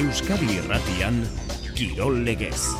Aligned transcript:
Euskadi 0.00 0.46
Irratian 0.56 1.16
Kirol 1.76 2.22
Legez. 2.24 2.70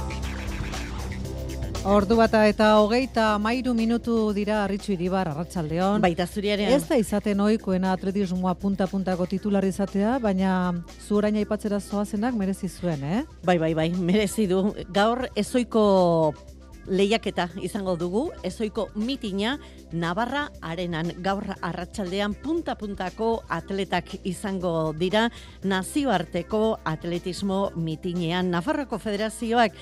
Ordu 1.84 2.16
bata 2.16 2.46
eta 2.48 2.70
hogeita 2.80 3.34
mairu 3.36 3.74
minutu 3.76 4.14
dira 4.32 4.62
arritxu 4.62 4.94
iribar 4.94 5.28
arratsaldeon. 5.28 6.00
Baita 6.00 6.24
zuriaren. 6.24 6.72
Ez 6.72 6.86
da 6.88 6.96
izaten 6.96 7.42
oikoena 7.44 7.92
atletismoa 7.92 8.54
punta-puntako 8.62 9.26
titular 9.28 9.66
izatea, 9.68 10.14
baina 10.22 10.54
zu 10.96 11.18
orain 11.20 11.36
aipatzera 11.42 11.80
zoazenak 11.80 12.38
merezi 12.40 12.72
zuen, 12.72 13.04
eh? 13.04 13.20
Bai, 13.44 13.58
bai, 13.60 13.74
bai, 13.76 13.90
merezi 13.92 14.48
du. 14.48 14.62
Gaur 14.88 15.26
ezoiko 15.36 15.84
lehiaketa 16.86 17.48
izango 17.62 17.96
dugu, 17.96 18.30
ezoiko 18.46 18.88
mitina 18.94 19.58
Navarra 19.92 20.48
arenan. 20.62 21.12
Gaur 21.22 21.44
arratsaldean 21.60 22.34
punta-puntako 22.42 23.42
atletak 23.48 24.14
izango 24.24 24.92
dira. 24.96 25.28
Nazioarteko 25.64 26.78
atletismo 26.84 27.70
mitinean. 27.76 28.50
Nafarroko 28.50 28.98
federazioak 28.98 29.74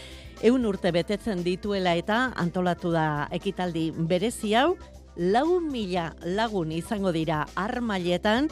eun 0.43 0.67
urte 0.67 0.93
betetzen 0.95 1.43
dituela 1.43 1.95
eta 1.99 2.29
antolatu 2.37 2.93
da 2.95 3.29
ekitaldi 3.35 3.91
berezi 3.91 4.55
hau, 4.55 4.77
lau 5.19 5.59
mila 5.61 6.13
lagun 6.23 6.73
izango 6.73 7.13
dira 7.13 7.45
armailetan, 7.59 8.49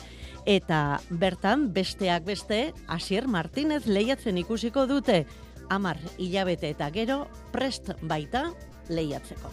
eta 0.47 1.01
bertan 1.11 1.73
besteak 1.75 2.25
beste, 2.27 2.73
Asier 2.87 3.27
Martinez 3.27 3.85
lehiatzen 3.87 4.39
ikusiko 4.39 4.87
dute, 4.87 5.25
amar 5.69 5.99
hilabete 6.19 6.71
eta 6.75 6.91
gero 6.91 7.27
prest 7.53 7.93
baita 8.03 8.51
lehiatzeko. 8.89 9.51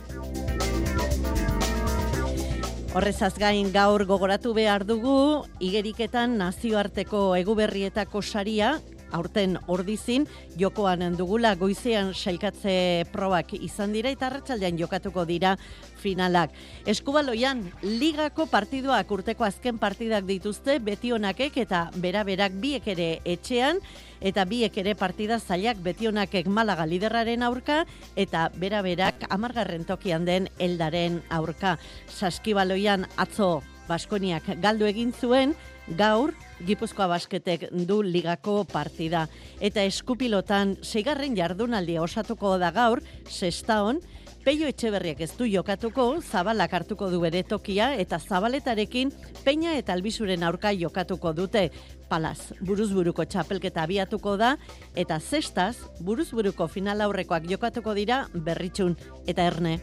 Horrezaz 2.94 3.34
gain 3.42 3.72
gaur 3.74 4.04
gogoratu 4.06 4.52
behar 4.54 4.84
dugu, 4.86 5.46
igeriketan 5.58 6.38
nazioarteko 6.38 7.32
eguberrietako 7.40 8.22
saria, 8.22 8.76
aurten 9.14 9.58
ordizin, 9.72 10.28
jokoan 10.60 11.16
dugula 11.18 11.54
goizean 11.56 12.14
sailkatze 12.14 13.06
probak 13.14 13.54
izan 13.56 13.94
dira 13.94 14.12
eta 14.14 14.28
arratsaldean 14.28 14.78
jokatuko 14.80 15.26
dira 15.30 15.56
finalak. 16.04 16.52
Eskubaloian, 16.90 17.64
ligako 17.84 18.48
partiduak 18.52 19.12
urteko 19.12 19.48
azken 19.48 19.80
partidak 19.80 20.26
dituzte, 20.28 20.80
betionakek 20.84 21.58
eta 21.64 21.86
beraberak 21.96 22.56
biek 22.60 22.88
ere 22.96 23.10
etxean, 23.26 23.80
eta 24.24 24.46
biek 24.48 24.78
ere 24.80 24.96
partida 24.96 25.40
zailak 25.40 25.80
betionakek 25.84 26.48
malaga 26.48 26.88
liderraren 26.88 27.44
aurka, 27.44 27.84
eta 28.16 28.50
beraberak 28.60 29.28
amargarren 29.30 29.86
tokian 29.88 30.26
den 30.26 30.50
eldaren 30.60 31.22
aurka. 31.30 31.78
Saskibaloian 32.08 33.08
atzo 33.18 33.62
Baskoniak 33.88 34.48
galdu 34.64 34.88
egin 34.90 35.14
zuen, 35.14 35.56
gaur 35.98 36.32
Gipuzkoa 36.64 37.10
basketek 37.12 37.68
du 37.88 38.02
ligako 38.04 38.64
partida. 38.72 39.28
Eta 39.60 39.84
eskupilotan 39.84 40.78
seigarren 40.82 41.36
jardunaldia 41.36 42.04
osatuko 42.04 42.58
da 42.58 42.72
gaur, 42.72 43.02
sestaon, 43.28 44.00
Peio 44.44 44.68
Etxeberriak 44.68 45.22
ez 45.24 45.30
du 45.40 45.46
jokatuko, 45.48 46.18
zabalak 46.20 46.74
hartuko 46.76 47.08
du 47.08 47.22
bere 47.24 47.46
tokia 47.48 47.94
eta 47.96 48.20
zabaletarekin 48.20 49.14
peina 49.46 49.78
eta 49.80 49.96
albizuren 49.96 50.44
aurka 50.44 50.74
jokatuko 50.76 51.32
dute. 51.32 51.70
Palaz, 52.12 52.52
buruzburuko 52.60 53.24
txapelketa 53.24 53.88
abiatuko 53.88 54.36
da 54.36 54.58
eta 55.00 55.22
zestaz, 55.22 55.78
buruzburuko 56.04 56.68
final 56.68 57.08
aurrekoak 57.08 57.48
jokatuko 57.48 57.96
dira 57.96 58.26
berritxun 58.36 58.98
eta 59.26 59.48
erne. 59.48 59.80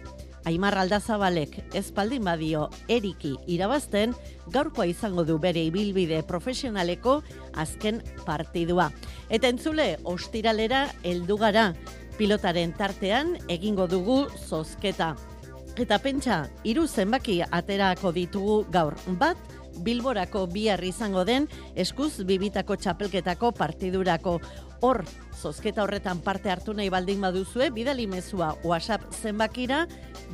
Aimar 0.49 0.77
Aldazabalek 0.81 1.59
ezpaldin 1.77 2.25
badio 2.25 2.69
eriki 2.89 3.35
irabazten, 3.47 4.15
gaurkoa 4.53 4.87
izango 4.89 5.25
du 5.29 5.39
bere 5.39 5.63
ibilbide 5.69 6.23
profesionaleko 6.27 7.21
azken 7.61 8.01
partidua. 8.25 8.91
Eta 9.29 9.51
entzule, 9.53 9.99
ostiralera 10.05 10.87
heldu 11.05 11.37
gara 11.41 11.71
pilotaren 12.17 12.73
tartean 12.77 13.37
egingo 13.49 13.87
dugu 13.89 14.23
zozketa. 14.49 15.15
Eta 15.81 16.01
pentsa, 16.03 16.43
hiru 16.65 16.87
zenbaki 16.89 17.41
aterako 17.43 18.13
ditugu 18.13 18.65
gaur. 18.73 18.97
Bat, 19.21 19.39
Bilborako 19.85 20.47
bihar 20.51 20.83
izango 20.85 21.25
den 21.25 21.49
eskuz 21.75 22.25
bibitako 22.27 22.77
txapelketako 22.77 23.53
partidurako. 23.53 24.41
Hor, 24.81 25.05
zozketa 25.37 25.83
horretan 25.85 26.21
parte 26.25 26.51
hartu 26.51 26.73
nahi 26.75 26.89
baldin 26.89 27.21
baduzue, 27.21 27.71
bidali 27.71 28.07
mezua 28.09 28.55
WhatsApp 28.65 29.13
zenbakira, 29.13 29.87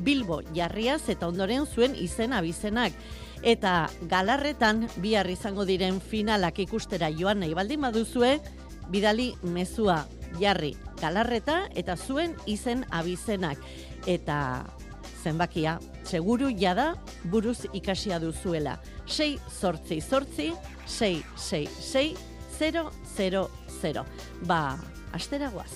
Bilbo 0.05 0.43
jarriaz 0.55 1.09
eta 1.09 1.29
ondoren 1.29 1.67
zuen 1.67 1.97
izen 1.99 2.33
abizenak. 2.33 2.93
Eta 3.43 3.89
galarretan 4.09 4.87
bihar 5.03 5.29
izango 5.31 5.65
diren 5.65 6.01
finalak 6.01 6.59
ikustera 6.63 7.11
joan 7.11 7.41
nahi 7.43 7.55
baldin 7.55 7.81
baduzue, 7.81 8.39
bidali 8.91 9.33
mezua 9.43 10.05
jarri 10.41 10.75
galarreta 11.01 11.67
eta 11.75 11.97
zuen 11.97 12.37
izen 12.47 12.85
abizenak. 12.91 13.59
Eta 14.07 14.39
zenbakia, 15.27 15.79
seguru 16.07 16.53
jada 16.55 16.95
buruz 17.33 17.67
ikasia 17.75 18.21
duzuela. 18.23 18.77
6 19.07 19.41
sortzi 19.51 20.01
sortzi, 20.01 20.53
6 20.87 21.25
6 21.37 21.67
6 21.83 22.15
0 22.59 22.91
0 23.17 23.49
0. 23.83 24.05
Ba, 24.47 24.79
astera 25.13 25.51
guaz. 25.51 25.73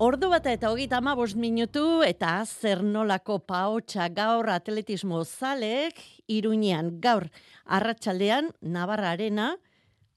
Ordu 0.00 0.30
bata 0.32 0.52
eta 0.54 0.70
hogeita 0.70 0.96
ama 0.96 1.14
minutu 1.36 2.02
eta 2.02 2.44
zer 2.46 2.82
nolako 2.82 3.38
paotxa 3.38 4.08
gaur 4.08 4.48
atletismo 4.48 5.24
zalek 5.24 6.00
iruñean 6.26 7.00
gaur 7.00 7.28
arratsaldean 7.66 8.48
Navarra 8.62 9.10
Arena 9.10 9.56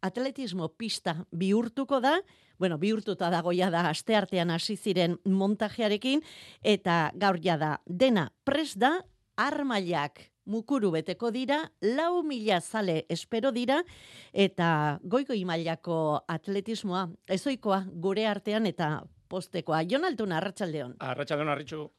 atletismo 0.02 0.70
pista 0.70 1.26
bihurtuko 1.32 2.00
da, 2.00 2.22
bueno, 2.64 2.78
bihurtuta 2.80 3.28
dagoia 3.28 3.68
da 3.68 3.90
asteartean 3.90 4.54
hasi 4.54 4.78
ziren 4.80 5.18
montajearekin 5.28 6.22
eta 6.64 7.10
gaur 7.20 7.36
ja 7.44 7.58
da 7.60 7.72
dena 7.84 8.30
pres 8.48 8.78
da 8.80 9.02
armailak 9.36 10.22
mukuru 10.46 10.94
beteko 10.96 11.32
dira, 11.36 11.58
lau 11.82 12.22
mila 12.24 12.62
zale 12.62 13.04
espero 13.10 13.52
dira, 13.52 13.82
eta 14.32 15.00
goiko 15.04 15.36
mailako 15.46 16.24
atletismoa, 16.28 17.10
ezoikoa 17.28 17.84
gure 17.92 18.26
artean 18.28 18.66
eta 18.66 19.04
postekoa. 19.28 19.84
Jon 19.84 20.06
Altuna, 20.06 20.38
Arratxaldeon. 20.38 20.96
Arratxaldeon, 21.00 21.50
Arritxu. 21.50 21.90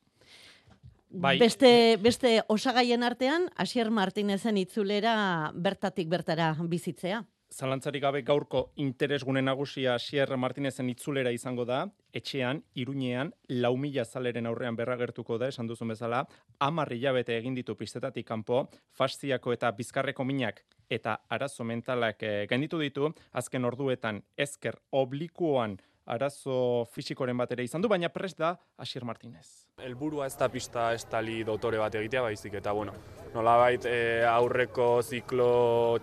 Bai. 1.11 1.39
Beste, 1.39 1.99
beste 2.01 2.41
osagaien 2.49 3.03
artean, 3.03 3.51
Asier 3.57 3.91
Martinezen 3.91 4.57
itzulera 4.57 5.53
bertatik 5.55 6.09
bertara 6.09 6.55
bizitzea. 6.59 7.25
Zalantzarik 7.54 8.03
gabe 8.03 8.22
gaurko 8.26 8.60
interesgune 8.82 9.38
nagusia 9.42 9.92
Sierra 10.03 10.34
Martinezen 10.37 10.88
itzulera 10.91 11.31
izango 11.31 11.62
da, 11.69 11.84
etxean, 12.19 12.65
iruñean, 12.82 13.31
lau 13.62 13.76
mila 13.78 14.03
zaleren 14.04 14.48
aurrean 14.50 14.75
berragertuko 14.75 15.38
da, 15.38 15.53
esan 15.54 15.70
duzun 15.70 15.92
bezala, 15.94 16.25
amarri 16.66 16.98
jabete 17.04 17.37
egin 17.38 17.54
ditu 17.54 17.76
pistetatik 17.78 18.26
kanpo, 18.26 18.65
fasziako 18.98 19.54
eta 19.54 19.70
bizkarreko 19.78 20.26
minak 20.26 20.65
eta 20.91 21.15
arazo 21.31 21.62
mentalak 21.62 22.26
eh, 22.26 22.34
gainditu 22.50 22.82
ditu, 22.82 23.12
azken 23.38 23.71
orduetan 23.71 24.25
ezker 24.48 24.81
oblikuan 24.91 25.78
arazo 26.06 26.84
fisikoren 26.92 27.37
bat 27.37 27.53
ere 27.54 27.65
izan 27.65 27.82
du, 27.82 27.88
baina 27.88 28.10
prest 28.12 28.38
da 28.38 28.54
Asier 28.78 29.04
Martinez. 29.04 29.47
Elburua 29.84 30.26
ez 30.26 30.37
da 30.38 30.48
pista 30.53 30.91
estali 30.94 31.42
dotore 31.44 31.81
bat 31.81 31.94
egitea 31.94 32.22
baizik, 32.22 32.59
eta 32.60 32.72
bueno, 32.76 32.92
nolabait 33.34 33.86
e, 33.89 33.97
aurreko 34.28 34.89
ziklo 35.03 35.48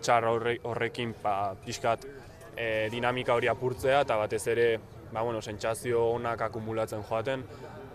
txar 0.02 0.28
horrekin 0.32 1.14
pa, 1.14 1.36
ba, 1.54 1.62
pixkat 1.66 2.08
e, 2.56 2.90
dinamika 2.92 3.38
hori 3.38 3.52
apurtzea, 3.52 4.02
eta 4.02 4.18
batez 4.24 4.44
ere, 4.52 4.68
ba, 5.12 5.22
bueno, 5.22 5.42
sentsazio 5.42 6.04
onak 6.18 6.48
akumulatzen 6.50 7.06
joaten, 7.08 7.46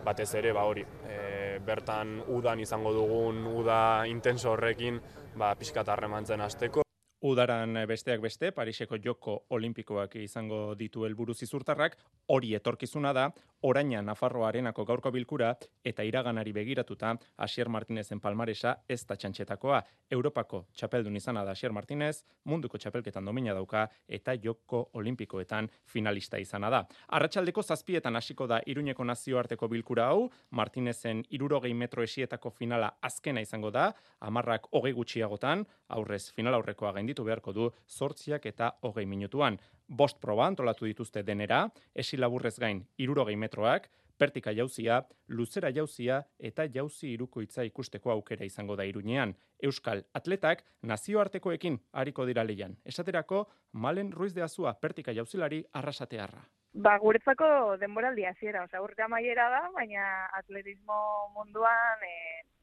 batez 0.06 0.31
ere, 0.38 0.55
ba, 0.56 0.64
hori, 0.70 0.87
e, 1.11 1.59
bertan 1.67 2.20
udan 2.32 2.62
izango 2.62 2.94
dugun, 2.94 3.44
uda 3.61 3.79
intenso 4.06 4.55
horrekin, 4.55 5.02
ba, 5.37 5.55
pixkat 5.59 5.88
harremantzen 5.93 6.41
azteko. 6.41 6.86
Udaran 7.25 7.79
besteak 7.89 8.21
beste, 8.21 8.51
Pariseko 8.53 8.99
joko 9.03 9.39
olimpikoak 9.57 10.17
izango 10.21 10.75
ditu 10.77 11.07
helburu 11.07 11.35
zizurtarrak, 11.35 11.97
hori 12.29 12.53
etorkizuna 12.55 13.13
da, 13.17 13.31
oraina 13.62 14.03
Nafarro 14.03 14.44
Arenako 14.47 14.85
gaurko 14.85 15.11
bilkura 15.11 15.55
eta 15.85 16.05
iraganari 16.05 16.53
begiratuta 16.53 17.14
Asier 17.37 17.69
Martinezen 17.69 18.20
palmaresa 18.20 18.76
ez 18.88 19.05
da 19.06 19.17
txantxetakoa. 19.17 19.82
Europako 20.11 20.64
txapeldun 20.75 21.17
izana 21.17 21.44
da 21.44 21.55
Asier 21.56 21.73
Martinez, 21.73 22.25
munduko 22.44 22.79
txapelketan 22.79 23.25
domina 23.25 23.55
dauka 23.55 23.87
eta 24.08 24.37
joko 24.43 24.91
olimpikoetan 24.94 25.69
finalista 25.85 26.38
izana 26.38 26.70
da. 26.70 26.82
Arratxaldeko 27.08 27.62
zazpietan 27.62 28.17
hasiko 28.17 28.47
da 28.47 28.61
Iruñeko 28.67 29.05
nazioarteko 29.05 29.69
bilkura 29.69 30.09
hau, 30.11 30.31
Martinezen 30.50 31.25
irurogei 31.31 31.75
metro 31.75 32.02
esietako 32.02 32.50
finala 32.50 32.93
azkena 33.02 33.41
izango 33.41 33.70
da, 33.70 33.93
amarrak 34.20 34.69
hogei 34.73 34.93
gutxiagotan, 34.93 35.64
aurrez 35.88 36.31
final 36.32 36.55
aurrekoa 36.55 36.93
gainditu 36.93 37.25
beharko 37.25 37.52
du 37.52 37.70
sortziak 37.87 38.47
eta 38.47 38.73
hogei 38.82 39.06
minutuan 39.06 39.59
bost 39.88 40.21
proba 40.21 40.47
antolatu 40.47 40.87
dituzte 40.87 41.23
denera, 41.23 41.67
esi 41.94 42.17
laburrez 42.17 42.59
gain 42.59 42.85
irurogei 42.99 43.37
metroak, 43.37 43.88
pertika 44.19 44.53
jauzia, 44.53 45.03
luzera 45.29 45.71
jauzia 45.71 46.23
eta 46.38 46.67
jauzi 46.73 47.12
irukoitza 47.12 47.65
ikusteko 47.69 48.11
aukera 48.11 48.44
izango 48.44 48.77
da 48.77 48.85
iruñean. 48.88 49.35
Euskal 49.62 50.03
atletak 50.15 50.65
nazioartekoekin 50.83 51.79
hariko 51.93 52.27
dira 52.27 52.44
leian. 52.44 52.77
Esaterako, 52.85 53.47
Malen 53.73 54.12
Ruiz 54.12 54.35
de 54.35 54.43
Azua 54.43 54.75
pertika 54.81 55.12
jauzilari 55.12 55.65
arrasatearra. 55.73 56.44
Ba, 56.77 56.99
guretzako 57.00 57.77
denboraldi 57.81 58.27
hasiera, 58.29 58.65
osea, 58.67 58.83
urte 58.85 59.03
amaiera 59.03 59.49
da, 59.49 59.62
baina 59.73 60.27
atletismo 60.37 60.97
munduan 61.33 62.03
e, 62.05 62.17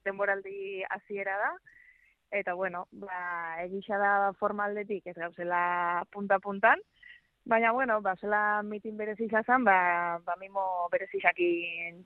denboraldi 0.06 0.84
hasiera 0.90 1.38
da. 1.42 1.54
Eta 2.34 2.54
bueno, 2.58 2.88
ba, 2.92 3.18
egisa 3.64 3.98
da 4.02 4.34
formaldetik 4.38 5.08
ez 5.10 5.16
gauzela 5.18 6.04
punta-puntan, 6.14 6.82
baina 7.46 7.72
bueno, 7.72 8.00
ba, 8.02 8.16
zela 8.22 8.62
mitin 8.64 8.98
berezi 8.98 9.26
izazan, 9.26 9.64
ba, 9.64 10.20
ba 10.26 10.36
mimo 10.40 10.88
berezi 10.92 11.20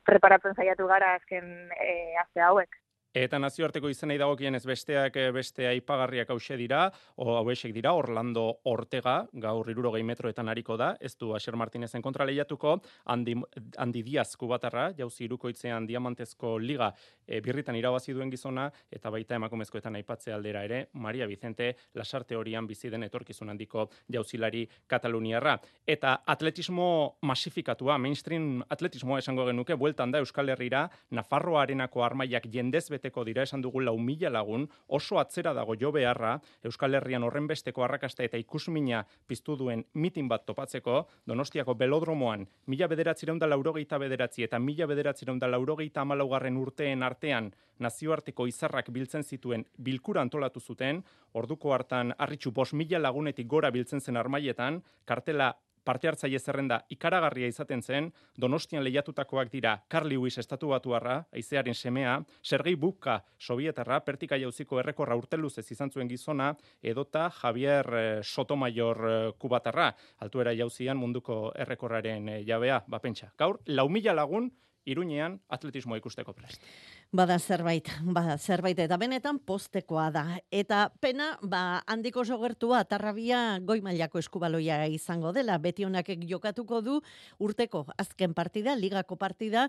preparatzen 0.06 0.54
zaiatu 0.56 0.88
gara 0.88 1.13
azken 1.16 1.72
e, 1.78 2.16
azte 2.22 2.42
hauek. 2.42 2.75
Eta 3.18 3.40
nazioarteko 3.42 3.90
izenei 3.90 4.18
dagokienez 4.22 4.62
besteak 4.68 5.16
eh, 5.18 5.30
beste 5.34 5.66
aipagarriak 5.66 6.30
hause 6.30 6.54
dira, 6.60 6.84
o 7.18 7.38
hauesek 7.40 7.72
dira, 7.74 7.96
Orlando 7.98 8.44
Ortega, 8.69 9.16
gaur 9.42 9.72
irurogei 9.72 10.04
metroetan 10.06 10.52
hariko 10.52 10.75
da, 10.78 10.92
ez 11.02 11.16
du 11.18 11.31
Asher 11.34 11.56
Martinezen 11.58 12.04
kontra 12.06 12.28
lehiatuko, 12.30 12.75
Andi, 13.10 13.34
Andi 13.81 14.04
Diaz 14.06 14.36
kubatarra, 14.38 14.92
jauzi 15.00 15.24
irukoitzean 15.25 15.88
diamantezko 15.90 16.58
liga 16.62 16.92
e, 17.25 17.40
birritan 17.42 17.80
irabazi 17.80 18.14
duen 18.14 18.30
gizona, 18.30 18.68
eta 18.94 19.10
baita 19.10 19.40
emakumezkoetan 19.40 19.98
aipatze 19.98 20.36
aldera 20.36 20.62
ere, 20.68 20.84
Maria 20.94 21.25
Vicente, 21.25 21.72
lasarte 21.98 22.38
horian 22.38 22.69
bizi 22.69 22.94
den 22.94 23.08
etorkizun 23.08 23.50
handiko 23.50 23.88
jauzilari 24.14 24.68
Kataluniarra. 24.86 25.58
Eta 25.88 26.19
atletismo 26.36 27.18
masifikatua, 27.25 27.98
mainstream 27.98 28.62
atletismoa 28.69 29.24
esango 29.25 29.50
genuke, 29.50 29.74
bueltan 29.74 30.14
da 30.14 30.22
Euskal 30.22 30.54
Herrira, 30.54 30.86
Nafarroa 31.18 31.66
arenako 31.66 32.06
armaiak 32.06 32.46
jendez 32.54 32.86
bete 32.94 33.06
beteko 33.07 33.24
dira 33.24 33.44
esan 33.44 33.62
dugu 33.62 33.80
lau 33.80 33.98
mila 33.98 34.30
lagun, 34.30 34.68
oso 34.88 35.19
atzera 35.19 35.54
dago 35.54 35.75
jo 35.80 35.92
beharra, 35.92 36.39
Euskal 36.63 36.95
Herrian 36.95 37.24
horren 37.24 37.48
besteko 37.48 37.83
arrakasta 37.83 38.24
eta 38.24 38.38
ikusmina 38.38 39.06
piztu 39.27 39.56
duen 39.56 39.86
mitin 39.94 40.27
bat 40.27 40.45
topatzeko, 40.45 41.07
Donostiako 41.25 41.75
belodromoan, 41.75 42.48
mila 42.68 42.88
bederatzireun 42.88 43.39
da 43.39 43.48
laurogeita 43.48 43.98
bederatzi 43.98 44.44
eta 44.44 44.59
mila 44.59 44.88
bederatzireun 44.88 45.39
da 45.39 45.48
laurogeita 45.48 46.01
amalaugarren 46.01 46.57
urteen 46.57 47.04
artean 47.04 47.51
nazioarteko 47.80 48.48
izarrak 48.48 48.89
biltzen 48.92 49.24
zituen 49.24 49.65
bilkura 49.77 50.21
antolatu 50.21 50.59
zuten, 50.59 51.04
orduko 51.33 51.74
hartan 51.74 52.13
arritxu 52.18 52.51
bos 52.51 52.74
mila 52.74 53.00
lagunetik 53.00 53.48
gora 53.48 53.71
biltzen 53.71 54.01
zen 54.01 54.18
armaietan, 54.18 54.81
kartela 55.06 55.54
parte 55.88 56.10
hartzaile 56.10 56.39
zerrenda 56.39 56.81
ikaragarria 56.92 57.48
izaten 57.48 57.81
zen, 57.81 58.10
Donostian 58.42 58.84
lehiatutakoak 58.84 59.51
dira 59.54 59.78
Carl 59.89 60.10
Lewis 60.12 60.38
estatu 60.42 60.74
batuarra, 60.74 61.22
aizearen 61.34 61.75
semea, 61.75 62.18
Sergei 62.44 62.75
Bubka 62.75 63.22
sovietarra, 63.39 64.01
pertika 64.04 64.39
jauziko 64.42 64.81
errekorra 64.81 65.16
urteluz 65.16 65.54
ez 65.62 65.66
izan 65.72 65.92
zuen 65.92 66.12
gizona, 66.12 66.51
edota 66.84 67.30
Javier 67.39 67.92
eh, 68.01 68.06
Sotomayor 68.24 69.04
eh, 69.10 69.18
kubatarra, 69.39 69.92
altuera 70.19 70.54
jauzian 70.60 71.00
munduko 71.00 71.39
errekorraren 71.56 72.30
eh, 72.36 72.42
jabea, 72.48 72.83
bapentsa. 72.88 73.31
Gaur, 73.40 73.62
lau 73.68 73.88
mila 73.90 74.16
lagun, 74.18 74.51
Iruñean 74.88 75.42
atletismo 75.51 75.98
ikusteko 76.00 76.31
prest. 76.34 76.63
Bada 77.12 77.38
zerbait, 77.39 77.89
bada 78.16 78.38
zerbait 78.38 78.80
eta 78.80 78.98
benetan 79.00 79.39
postekoa 79.39 80.07
da. 80.16 80.24
Eta 80.51 80.88
pena, 81.04 81.34
ba, 81.42 81.84
handiko 81.88 82.24
sogertua 82.24 82.86
tarrabia 82.88 83.60
goi 83.60 83.81
mailako 83.84 84.22
eskubaloia 84.24 84.80
izango 84.92 85.34
dela. 85.36 85.57
Beti 85.60 85.84
honak 85.88 86.13
jokatuko 86.28 86.81
du 86.81 87.01
urteko 87.44 87.86
azken 87.98 88.34
partida, 88.34 88.75
ligako 88.80 89.19
partida, 89.19 89.68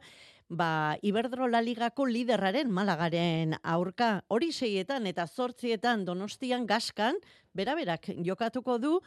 ba, 0.48 0.96
Iberdrola 1.02 1.62
ligako 1.66 2.06
liderraren 2.06 2.70
malagaren 2.70 3.58
aurka. 3.62 4.22
Hori 4.28 4.52
seietan 4.52 5.06
eta 5.10 5.26
zortzietan 5.26 6.04
donostian 6.06 6.66
gaskan, 6.66 7.18
beraberak 7.58 8.12
jokatuko 8.22 8.78
du, 8.78 8.98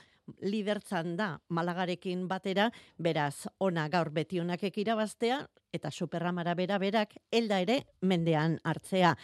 lidertzan 0.42 1.16
da 1.18 1.30
malagarekin 1.50 2.28
batera, 2.28 2.70
beraz, 2.98 3.48
ona 3.60 3.88
gaur 3.90 4.12
beti 4.14 4.40
honak 4.40 4.64
ekirabaztea, 4.72 5.42
eta 5.74 5.92
superramara 5.92 6.56
bera 6.56 6.78
berak, 6.80 7.16
elda 7.32 7.60
ere 7.64 7.82
mendean 8.02 8.60
hartzea. 8.64 9.16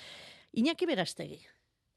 Iñaki 0.58 0.88
berastegi. 0.90 1.42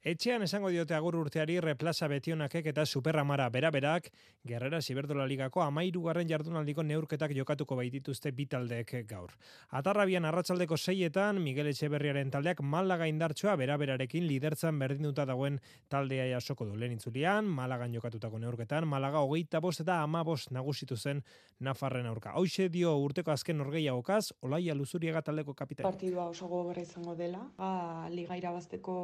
Etxean 0.00 0.40
esango 0.40 0.70
diote 0.72 0.94
agur 0.96 1.18
urteari 1.20 1.58
replaza 1.60 2.06
betionakek 2.08 2.70
eta 2.70 2.86
superramara 2.86 3.50
beraberak, 3.52 4.06
Gerrera 4.48 4.78
Siberdola 4.80 5.26
Ligako 5.28 5.60
amairu 5.60 6.00
garren 6.06 6.28
jardunaldiko 6.30 6.80
neurketak 6.82 7.34
jokatuko 7.36 7.76
baitituzte 7.76 8.32
bitaldeek 8.32 8.94
gaur. 9.10 9.34
Atarrabian 9.76 10.24
arratsaldeko 10.24 10.78
seietan, 10.80 11.42
Miguel 11.44 11.68
Etxeberriaren 11.74 12.30
taldeak 12.32 12.62
Malaga 12.62 13.10
indartsoa 13.12 13.58
beraberarekin 13.60 14.24
lidertzan 14.24 14.78
berdinduta 14.80 15.26
dagoen 15.28 15.60
taldea 15.92 16.30
jasoko 16.30 16.64
du. 16.64 16.78
Lehen 16.80 16.96
intzulian, 16.96 17.44
Malagan 17.44 17.92
jokatutako 17.92 18.40
neurketan, 18.40 18.88
Malaga 18.88 19.20
hogeita 19.20 19.60
bost 19.60 19.84
eta 19.84 20.00
ama 20.00 20.24
bost 20.24 20.48
nagusitu 20.50 20.96
zen 20.96 21.20
Nafarren 21.60 22.08
aurka. 22.08 22.32
Hoxe 22.40 22.70
dio 22.72 22.96
urteko 23.04 23.36
azken 23.36 23.60
orgeia 23.60 23.92
okaz, 23.94 24.32
Olaia 24.40 24.72
Luzuriaga 24.74 25.20
taldeko 25.28 25.52
kapitain. 25.52 25.84
Partidua 25.84 26.30
oso 26.32 26.48
gogorra 26.48 26.88
izango 26.88 27.12
dela, 27.20 27.44
ba, 27.60 28.08
liga 28.08 28.40
irabazteko 28.40 28.96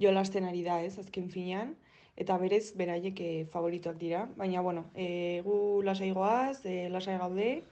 jolasten 0.00 0.44
ari 0.48 0.62
da, 0.62 0.80
ez, 0.82 0.98
azken 0.98 1.28
finean, 1.30 1.74
eta 2.16 2.36
berez, 2.38 2.72
beraiek 2.76 3.20
e, 3.20 3.30
favorituak 3.52 3.98
dira. 4.00 4.26
Baina, 4.36 4.62
bueno, 4.62 4.86
e, 4.94 5.40
gu 5.44 5.82
lasaigoaz, 5.84 6.64
e, 6.64 6.88
lasai 6.92 7.18
gaude, 7.18 7.62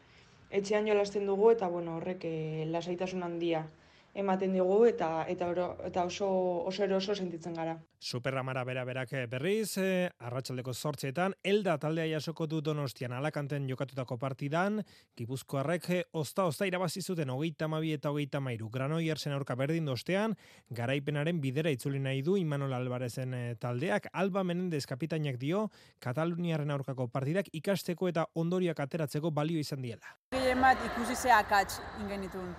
etxean 0.50 0.88
jolasten 0.88 1.26
dugu, 1.26 1.50
eta, 1.56 1.68
bueno, 1.68 1.96
horrek 1.98 2.24
e, 2.24 2.66
lasaitasun 2.70 3.22
handia 3.22 3.66
ematen 4.14 4.52
digu 4.52 4.84
eta 4.86 5.24
eta, 5.28 5.48
oro, 5.48 5.76
eta 5.86 6.04
oso 6.04 6.28
oso 6.66 6.84
eroso 6.84 7.14
sentitzen 7.14 7.54
gara. 7.54 7.76
Superramara 8.00 8.64
bera 8.64 8.84
berak 8.84 9.12
eh, 9.12 9.26
berriz, 9.26 9.76
eh, 9.78 10.08
arratsaldeko 10.18 10.72
zortzeetan, 10.72 11.34
elda 11.44 11.76
taldea 11.78 12.06
jasoko 12.08 12.46
du 12.46 12.60
donostian 12.64 13.12
alakanten 13.12 13.68
jokatutako 13.68 14.16
partidan, 14.18 14.80
gipuzkoarrek 15.16 15.90
eh, 15.90 16.02
ozta 16.12 16.46
ozta 16.48 16.66
irabazi 16.66 17.02
zuten 17.02 17.30
hogeita 17.30 17.68
mabi 17.68 17.92
eta 17.92 18.10
hogeita 18.10 18.40
mairu. 18.40 18.70
Granoi 18.70 19.10
aurka 19.10 19.54
berdin 19.54 19.84
dostean, 19.84 20.34
garaipenaren 20.70 21.40
bidera 21.40 21.70
itzuli 21.70 21.98
nahi 21.98 22.22
du 22.22 22.36
Imanol 22.36 22.72
Albarezen 22.72 23.34
eh, 23.34 23.54
taldeak, 23.60 24.08
Alba 24.12 24.44
Menendez 24.44 24.86
kapitainak 24.86 25.38
dio, 25.38 25.68
Kataluniaren 25.98 26.70
aurkako 26.70 27.08
partidak 27.08 27.46
ikasteko 27.52 28.08
eta 28.08 28.26
ondoriak 28.34 28.80
ateratzeko 28.80 29.30
balio 29.30 29.58
izan 29.58 29.82
diela. 29.82 30.16
Gehien 30.32 30.60
bat 30.60 30.78
ikusi 30.92 31.16
zeakatz 31.16 31.80
ingenitun 32.00 32.54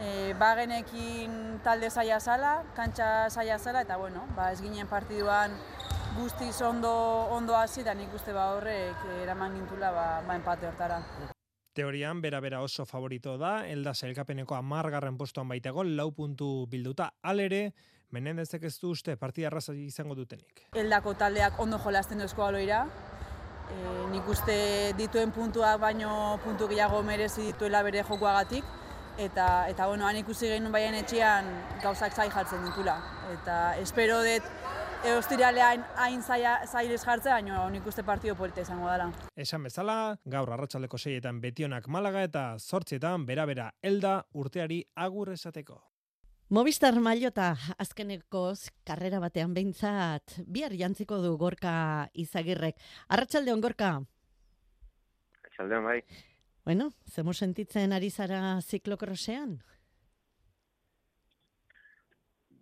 e, 0.00 0.34
bagenekin 0.38 1.60
talde 1.64 1.90
zaila 1.90 2.20
zala, 2.20 2.62
kantxa 2.76 3.28
zaila 3.30 3.58
zala, 3.58 3.82
eta 3.82 3.96
bueno, 3.96 4.24
ba, 4.36 4.52
ez 4.52 4.60
ginen 4.62 4.88
partiduan 4.88 5.54
guztiz 6.16 6.60
ondo, 6.62 6.92
ondo 7.32 7.56
hasi, 7.56 7.82
da 7.82 7.94
nik 7.94 8.12
uste 8.14 8.32
ba 8.32 8.52
horrek 8.56 9.06
eraman 9.22 9.54
gintula 9.56 9.92
ba, 9.92 10.06
ba 10.26 10.36
empate 10.36 10.68
hortara. 10.68 11.00
Teorian, 11.72 12.20
bera-bera 12.20 12.60
oso 12.60 12.84
favorito 12.84 13.38
da, 13.40 13.66
elda 13.66 13.94
zailkapeneko 13.94 14.54
amargarren 14.54 15.16
postuan 15.16 15.48
baitago, 15.48 15.84
lau 15.84 16.10
puntu 16.12 16.66
bilduta, 16.68 17.14
alere, 17.22 17.72
Menendezek 18.12 18.66
ez 18.68 18.74
du 18.76 18.90
uste 18.92 19.14
partida 19.16 19.48
arraza 19.48 19.72
izango 19.72 20.14
dutenik. 20.14 20.66
Eldako 20.76 21.14
taldeak 21.16 21.56
ondo 21.64 21.78
jolazten 21.80 22.20
duzko 22.20 22.44
aloira, 22.44 22.82
e, 23.72 23.76
nik 24.12 24.26
uste 24.28 24.56
dituen 24.98 25.32
puntuak 25.32 25.80
baino 25.80 26.10
puntu 26.44 26.68
gehiago 26.68 27.00
merezi 27.08 27.46
dituela 27.46 27.80
bere 27.86 28.02
jokoagatik, 28.04 28.68
eta 29.18 29.68
eta 29.68 29.86
bueno, 29.86 30.06
han 30.06 30.16
ikusi 30.16 30.48
genuen 30.48 30.72
baien 30.72 30.94
etxean 30.94 31.48
gauzak 31.82 32.14
zai 32.14 32.28
jartzen 32.30 32.64
ditula 32.64 32.96
eta 33.32 33.76
espero 33.78 34.22
dut 34.24 34.42
Eostiralean 35.02 35.80
hain 35.98 36.20
zailez 36.22 37.00
jartzea, 37.02 37.32
baina 37.34 37.64
nik 37.74 37.86
uste 37.90 38.04
partio 38.06 38.36
polita 38.38 38.62
izango 38.62 38.86
dela. 38.86 39.08
Esan 39.34 39.64
bezala, 39.66 39.96
gaur 40.30 40.52
arratsaldeko 40.54 40.98
seietan 40.98 41.40
betionak 41.42 41.88
malaga 41.90 42.22
eta 42.22 42.44
zortzietan 42.60 43.26
bera-bera 43.26 43.72
elda 43.82 44.20
urteari 44.38 44.84
agur 44.94 45.32
esateko. 45.32 45.80
Movistar 46.54 47.00
Mailota 47.00 47.56
azkenekoz 47.82 48.68
karrera 48.86 49.18
batean 49.18 49.54
behintzat 49.56 50.36
bihar 50.46 50.76
jantziko 50.78 51.18
du 51.18 51.34
gorka 51.40 52.08
izagirrek. 52.14 52.78
Arratsalde 53.08 53.54
on 53.56 53.64
gorka? 53.64 53.94
Arratsalde 55.40 55.82
bai. 55.82 56.02
Bueno, 56.64 56.92
zemo 57.10 57.32
sentitzen 57.32 57.92
ari 57.92 58.08
zara 58.10 58.60
ziklokrosean? 58.62 59.56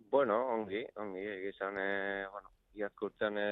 Bueno, 0.09 0.37
ongi, 0.55 0.81
ongi, 0.97 1.21
egizan, 1.37 1.77
e, 1.77 2.25
bueno, 2.33 2.49
iazkurtzen 2.81 3.37
e, 3.37 3.51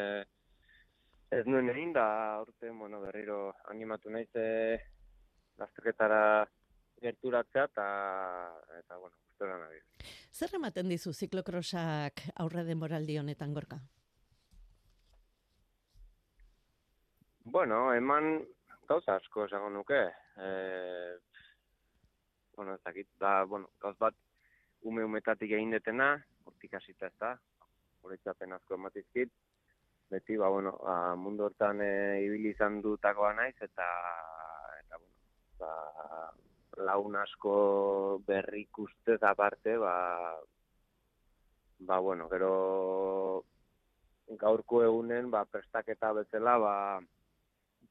ez 1.38 1.46
nuen 1.46 1.70
egin 1.70 1.94
da, 1.94 2.08
urte, 2.42 2.72
bueno, 2.72 3.00
berriro 3.06 3.54
animatu 3.70 4.10
nahiz 4.10 4.34
e, 4.34 4.48
lasterketara 5.62 6.24
gerturatzea, 7.00 7.70
eta, 7.70 7.88
eta 8.80 8.98
bueno, 8.98 9.16
gustora 9.30 9.60
nahi. 9.62 9.80
Zer 10.34 10.58
ematen 10.58 10.90
dizu 10.90 11.14
ziklokrosak 11.14 12.26
aurre 12.44 12.66
denboraldi 12.66 13.20
honetan 13.22 13.54
gorka? 13.54 13.80
Bueno, 17.46 17.94
eman 17.94 18.34
gauza 18.90 19.16
asko 19.16 19.46
esango 19.46 19.70
nuke. 19.70 20.02
E, 20.40 21.18
bueno, 22.56 22.76
ez 22.76 22.82
dakit, 22.84 23.08
da, 23.20 23.44
bueno, 23.44 23.70
gauz 23.82 23.98
bat, 24.00 24.16
ume 24.88 25.04
umetatik 25.04 25.52
egin 25.52 25.76
detena, 25.76 26.14
hortik 26.48 26.74
hasita 26.80 27.08
ez 27.08 27.16
da, 27.20 27.34
horretzapen 28.04 28.56
asko 28.56 28.78
ematizkit, 28.80 29.32
beti, 30.12 30.38
ba, 30.38 30.50
bueno, 30.50 30.76
ba, 30.84 31.16
mundu 31.16 31.48
hortan 31.48 31.82
e, 31.86 31.92
ibili 32.26 32.54
izan 32.56 32.82
dutakoa 32.86 33.34
naiz, 33.38 33.56
eta, 33.62 33.88
eta, 34.80 35.02
bueno, 35.02 35.18
ba, 35.60 35.74
laun 36.90 37.20
asko 37.20 37.54
berrik 38.28 38.80
ustez 38.86 39.22
aparte, 39.24 39.78
ba, 39.78 39.96
ba, 41.80 42.00
bueno, 42.00 42.28
gero 42.30 42.54
gaurko 44.40 44.84
egunen, 44.84 45.32
ba, 45.32 45.46
prestaketa 45.46 46.12
bezala, 46.14 46.58
ba, 46.58 46.76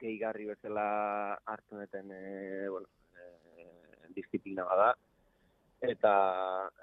gehigarri 0.00 0.46
bezala 0.46 1.38
hartu 1.46 1.76
neten, 1.78 2.10
e, 2.12 2.68
bueno, 2.68 2.88
e, 3.14 4.08
disiplina 4.14 4.64
bada, 4.64 4.92
eta, 5.80 6.12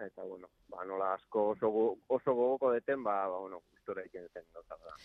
eta, 0.05 0.23
bueno, 0.23 0.49
ba, 0.71 0.85
nola 0.85 1.13
asko 1.15 1.49
oso, 1.53 1.69
go- 1.71 1.97
oso 2.07 2.33
gogoko 2.33 2.71
deten, 2.71 3.03
ba, 3.03 3.27
ba 3.27 3.39
bueno, 3.39 3.61
gustora 3.71 4.01
egiten 4.03 4.27
deten 4.29 4.45
gauza 4.53 4.77
da. 4.83 4.95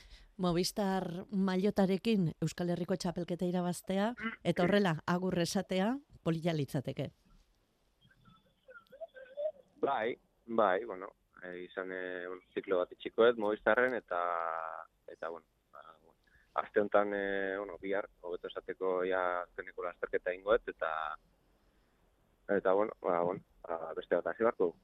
Movistar 0.41 1.07
mailotarekin 1.31 2.31
Euskal 2.41 2.71
Herriko 2.71 2.97
txapelketa 2.97 3.45
irabaztea, 3.47 4.13
eta 4.45 4.65
horrela, 4.65 4.97
agur 5.07 5.39
esatea, 5.39 5.95
polila 6.23 6.55
litzateke. 6.55 7.11
Bai, 9.81 10.15
bai, 10.47 10.85
bueno, 10.85 11.09
e, 11.43 11.55
izan 11.65 11.93
e, 11.93 12.03
ziklo 12.55 12.79
bat 12.83 12.93
itxikoet, 12.93 13.39
Movistarren, 13.41 13.95
eta, 13.97 14.21
eta, 15.09 15.29
bueno, 15.31 15.47
aste 16.55 16.81
honetan, 16.81 17.13
e, 17.15 17.57
bueno, 17.59 17.77
bihar, 17.81 18.09
hobeto 18.21 18.49
esateko 18.49 19.01
ja 19.09 19.21
azkeneko 19.43 19.85
lasterketa 19.87 20.35
ingoet, 20.35 20.67
eta, 20.69 20.93
eta, 22.57 22.73
bueno, 22.73 22.93
ba, 23.03 23.21
bueno, 23.23 23.45
ba, 23.67 23.93
beste 23.97 24.17
bat 24.17 24.33
hasi 24.33 24.45
dugu. 24.59 24.75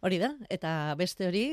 Hori 0.00 0.18
da, 0.18 0.34
eta 0.48 0.94
beste 0.98 1.28
hori, 1.28 1.44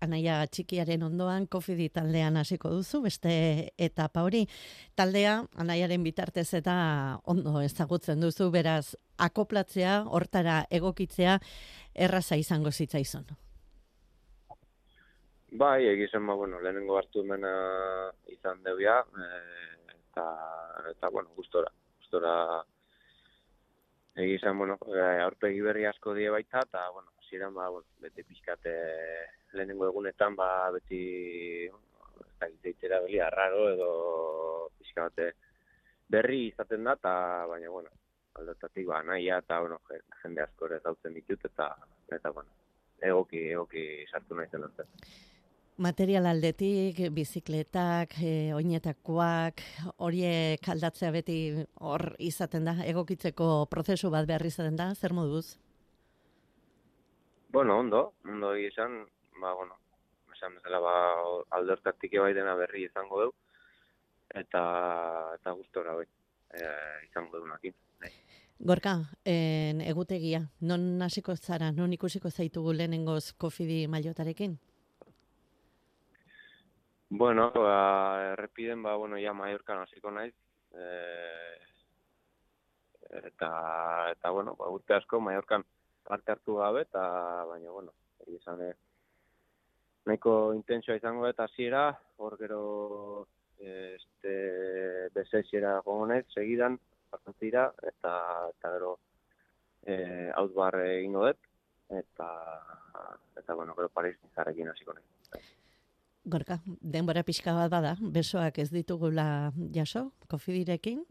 anaia 0.00 0.40
txikiaren 0.52 1.02
ondoan 1.06 1.46
kofidi 1.46 1.88
taldean 1.88 2.36
hasiko 2.36 2.70
duzu, 2.70 3.00
beste 3.06 3.32
etapa 3.78 4.22
hori. 4.26 4.44
Taldea, 4.94 5.38
anaiaren 5.56 6.04
bitartez 6.04 6.48
eta 6.54 6.76
ondo 7.24 7.60
ezagutzen 7.64 8.20
duzu, 8.20 8.50
beraz, 8.50 8.94
akoplatzea, 9.16 10.02
hortara 10.06 10.64
egokitzea, 10.70 11.38
erraza 11.94 12.36
izango 12.36 12.70
zitzaizun. 12.70 13.26
Bai, 15.50 15.86
egizan, 15.86 16.26
ba, 16.26 16.34
bueno, 16.34 16.60
lehenengo 16.60 16.98
hartu 16.98 17.20
emena 17.22 17.50
izan 18.28 18.62
deubia, 18.64 18.98
e, 18.98 19.28
eta, 19.94 20.24
eta, 20.90 21.08
bueno, 21.08 21.30
gustora, 21.36 21.70
gustora 22.00 22.64
egizan, 24.16 24.58
bueno, 24.58 24.76
e, 24.90 25.00
aurpegi 25.22 25.60
berri 25.60 25.84
asko 25.86 26.14
die 26.14 26.28
baita, 26.30 26.64
eta, 26.66 26.88
bueno, 26.90 27.12
ziren, 27.30 27.54
ba, 27.54 27.68
bueno, 27.68 27.86
beti 28.02 28.24
pixkate 28.24 28.74
lehenengo 29.52 29.86
egunetan, 29.86 30.34
ba, 30.36 30.70
beti, 30.74 31.00
ez 31.66 32.34
da 32.40 32.50
gitzeitera 32.50 33.00
beli, 33.06 33.20
arraro, 33.20 33.68
edo 33.70 34.70
pixka 34.78 35.08
berri 36.08 36.48
izaten 36.48 36.84
da, 36.84 36.98
eta, 36.98 37.46
baina, 37.46 37.70
bueno, 37.70 37.90
aldetatik, 38.34 38.86
ba, 38.86 39.02
nahia, 39.02 39.38
eta, 39.38 39.60
bueno, 39.60 39.80
je- 39.88 40.02
jende 40.22 40.42
asko 40.42 40.66
ere 40.66 40.80
zautzen 40.80 41.14
ditut, 41.14 41.44
eta, 41.44 41.70
eta, 42.10 42.30
bueno, 42.30 42.50
egoki, 43.00 43.48
egoki 43.54 44.06
sartu 44.10 44.34
nahi 44.34 44.48
zen. 44.50 44.64
Material 45.76 46.24
aldetik, 46.24 47.02
bizikletak, 47.12 48.14
e, 48.24 48.54
oinetakoak, 48.56 49.60
horiek 50.00 50.68
aldatzea 50.72 51.10
beti 51.12 51.34
hor 51.84 52.14
izaten 52.16 52.64
da, 52.64 52.72
egokitzeko 52.88 53.66
prozesu 53.68 54.08
bat 54.08 54.24
behar 54.24 54.46
izaten 54.48 54.78
da, 54.80 54.86
zer 54.94 55.12
moduz? 55.12 55.58
Bueno, 57.52 57.76
ondo, 57.82 58.14
ondo 58.24 58.54
esan, 58.56 59.02
ba, 59.42 59.52
bueno, 59.52 59.76
esan 60.32 60.54
bezala, 60.56 60.80
ba, 60.80 60.94
alde 61.58 61.74
hortatik 61.76 62.16
bai 62.24 62.32
dena 62.32 62.54
berri 62.56 62.86
izango 62.86 63.26
du, 63.26 63.34
eta, 64.32 64.62
eta 65.36 65.52
gustora 65.58 65.98
bai, 65.98 66.06
e, 66.56 66.70
izango 67.10 67.42
dunakin. 67.42 67.76
Gorka, 68.64 68.94
en, 69.28 69.84
egutegia, 69.84 70.40
non 70.60 70.88
hasiko 71.04 71.36
zara, 71.36 71.68
non 71.68 71.92
ikusiko 71.92 72.32
zaitugu 72.32 72.72
lehenengoz 72.72 73.34
kofidi 73.36 73.82
mailotarekin? 73.92 74.56
Bueno, 77.08 77.52
ba, 77.52 78.32
errepiden, 78.32 78.82
ba, 78.82 78.96
bueno, 78.96 79.16
ja 79.16 79.32
Mallorcan 79.32 79.78
hasiko 79.78 80.10
naiz, 80.10 80.34
e, 80.74 80.86
eta, 83.28 84.10
eta, 84.10 84.30
bueno, 84.30 84.56
ba, 84.58 84.68
urte 84.74 84.94
asko 84.94 85.20
Mallorcan 85.20 85.64
parte 86.02 86.32
hartu 86.32 86.56
gabe, 86.56 86.82
eta, 86.82 87.04
baina, 87.46 87.70
bueno, 87.70 87.94
egia 88.26 88.40
esan, 88.40 88.62
eh, 88.62 88.74
nahiko 90.06 90.52
intensioa 90.58 90.98
izango 90.98 91.28
eta 91.30 91.46
hasiera, 91.46 91.88
hor 92.18 92.36
gero, 92.42 93.28
este, 93.58 95.08
bezesiera 95.14 95.78
gogonez, 95.86 96.24
segidan, 96.34 96.80
pasantzira, 97.10 97.68
eta, 97.82 98.16
eta 98.50 98.72
gero, 98.78 98.96
eh, 99.86 100.32
outbar 100.42 100.80
egingo 100.88 101.28
dut, 101.28 101.52
eta, 102.02 102.32
eta, 103.36 103.54
bueno, 103.54 103.78
gero 103.78 103.94
Paris 103.94 104.18
nizarrekin 104.24 104.74
hasiko 104.74 104.98
naiz. 104.98 105.15
Gorka, 106.26 106.56
denbora 106.66 107.22
pixka 107.22 107.52
bat 107.54 107.70
bada, 107.70 107.92
besoak 108.00 108.56
ez 108.58 108.70
ditugula 108.72 109.52
jaso, 109.74 110.08
kofidirekin? 110.26 111.04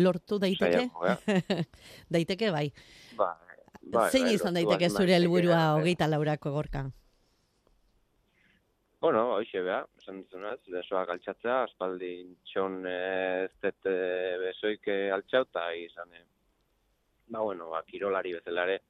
Lortu 0.00 0.38
daiteke? 0.40 0.86
Eh? 0.88 1.64
daiteke 2.16 2.48
bai. 2.54 2.70
Ba, 3.18 3.34
bai, 3.82 4.06
Zein 4.08 4.30
izan 4.32 4.56
daiteke 4.56 4.88
zure 4.88 5.12
helburua 5.18 5.60
hogeita 5.76 6.08
laurako 6.08 6.54
gorka? 6.56 6.86
Bueno, 9.04 9.26
hoxe 9.36 9.60
beha, 9.60 9.82
esan 10.00 10.24
duzunaz, 10.24 10.56
besoak 10.72 11.12
altxatzea, 11.12 11.60
aspaldi 11.66 12.14
txon 12.48 12.80
eh, 12.88 13.44
ez 13.44 13.52
dut 13.60 13.92
eh, 13.92 14.34
besoik 14.40 14.88
eh, 14.88 15.12
altxau, 15.12 15.44
eta 15.44 15.68
izan, 15.76 16.16
eh, 16.16 16.24
ba, 17.28 17.44
bueno, 17.44 17.68
ba, 17.76 17.84
kirolari 17.84 18.32
bezala 18.38 18.64
ere, 18.70 18.80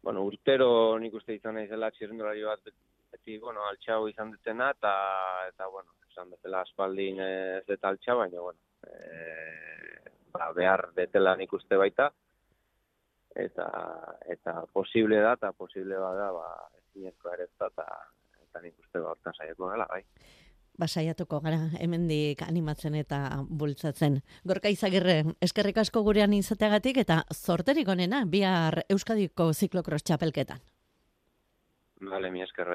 bueno, 0.00 0.24
urtero 0.24 0.70
nik 1.02 1.20
uste 1.20 1.36
izan 1.36 1.60
naizela 1.60 1.92
txirrendulari 1.92 2.48
bat 2.48 2.72
beti, 3.12 3.38
bueno, 3.38 3.64
altxau 3.68 4.08
izan 4.08 4.32
dutena, 4.34 4.70
eta, 4.76 4.94
eta 5.48 5.68
bueno, 5.72 5.94
esan 6.10 6.30
bezala 6.34 6.62
aspaldin 6.66 7.20
ez 7.24 7.64
dut 7.68 7.84
altxau, 7.84 8.18
baina, 8.22 8.40
bueno, 8.40 8.58
eh, 8.86 10.12
ba, 10.32 10.50
behar 10.56 10.88
betela 10.96 11.36
nik 11.36 11.52
uste 11.52 11.76
baita, 11.76 12.10
eta, 13.38 13.68
eta 14.26 14.64
posible 14.72 15.20
da, 15.24 15.34
eta 15.38 15.52
posible 15.52 15.98
bada, 16.00 16.30
ba, 16.32 16.50
ezinezkoa 16.82 17.34
ere 17.36 17.48
eta, 17.48 17.88
eta 18.42 18.62
nik 18.64 18.76
uste 18.78 19.00
ba, 19.00 19.14
hortan 19.14 19.36
saiatu 19.36 19.70
gala, 19.70 19.88
bai. 19.90 20.02
Basaiatuko 20.78 21.40
gara, 21.42 21.58
hemendik 21.82 22.44
animatzen 22.46 22.94
eta 22.94 23.40
bultzatzen. 23.50 24.20
Gorka 24.46 24.70
izagirre, 24.70 25.24
eskerrik 25.42 25.80
asko 25.82 26.04
gurean 26.06 26.36
izateagatik 26.36 27.00
eta 27.02 27.24
zorterik 27.34 27.88
onena 27.90 28.22
bihar 28.24 28.84
Euskadiko 28.86 29.50
ziklokros 29.52 30.04
txapelketan. 30.06 30.62
Bale, 31.98 32.30
mi 32.30 32.44
esker 32.44 32.70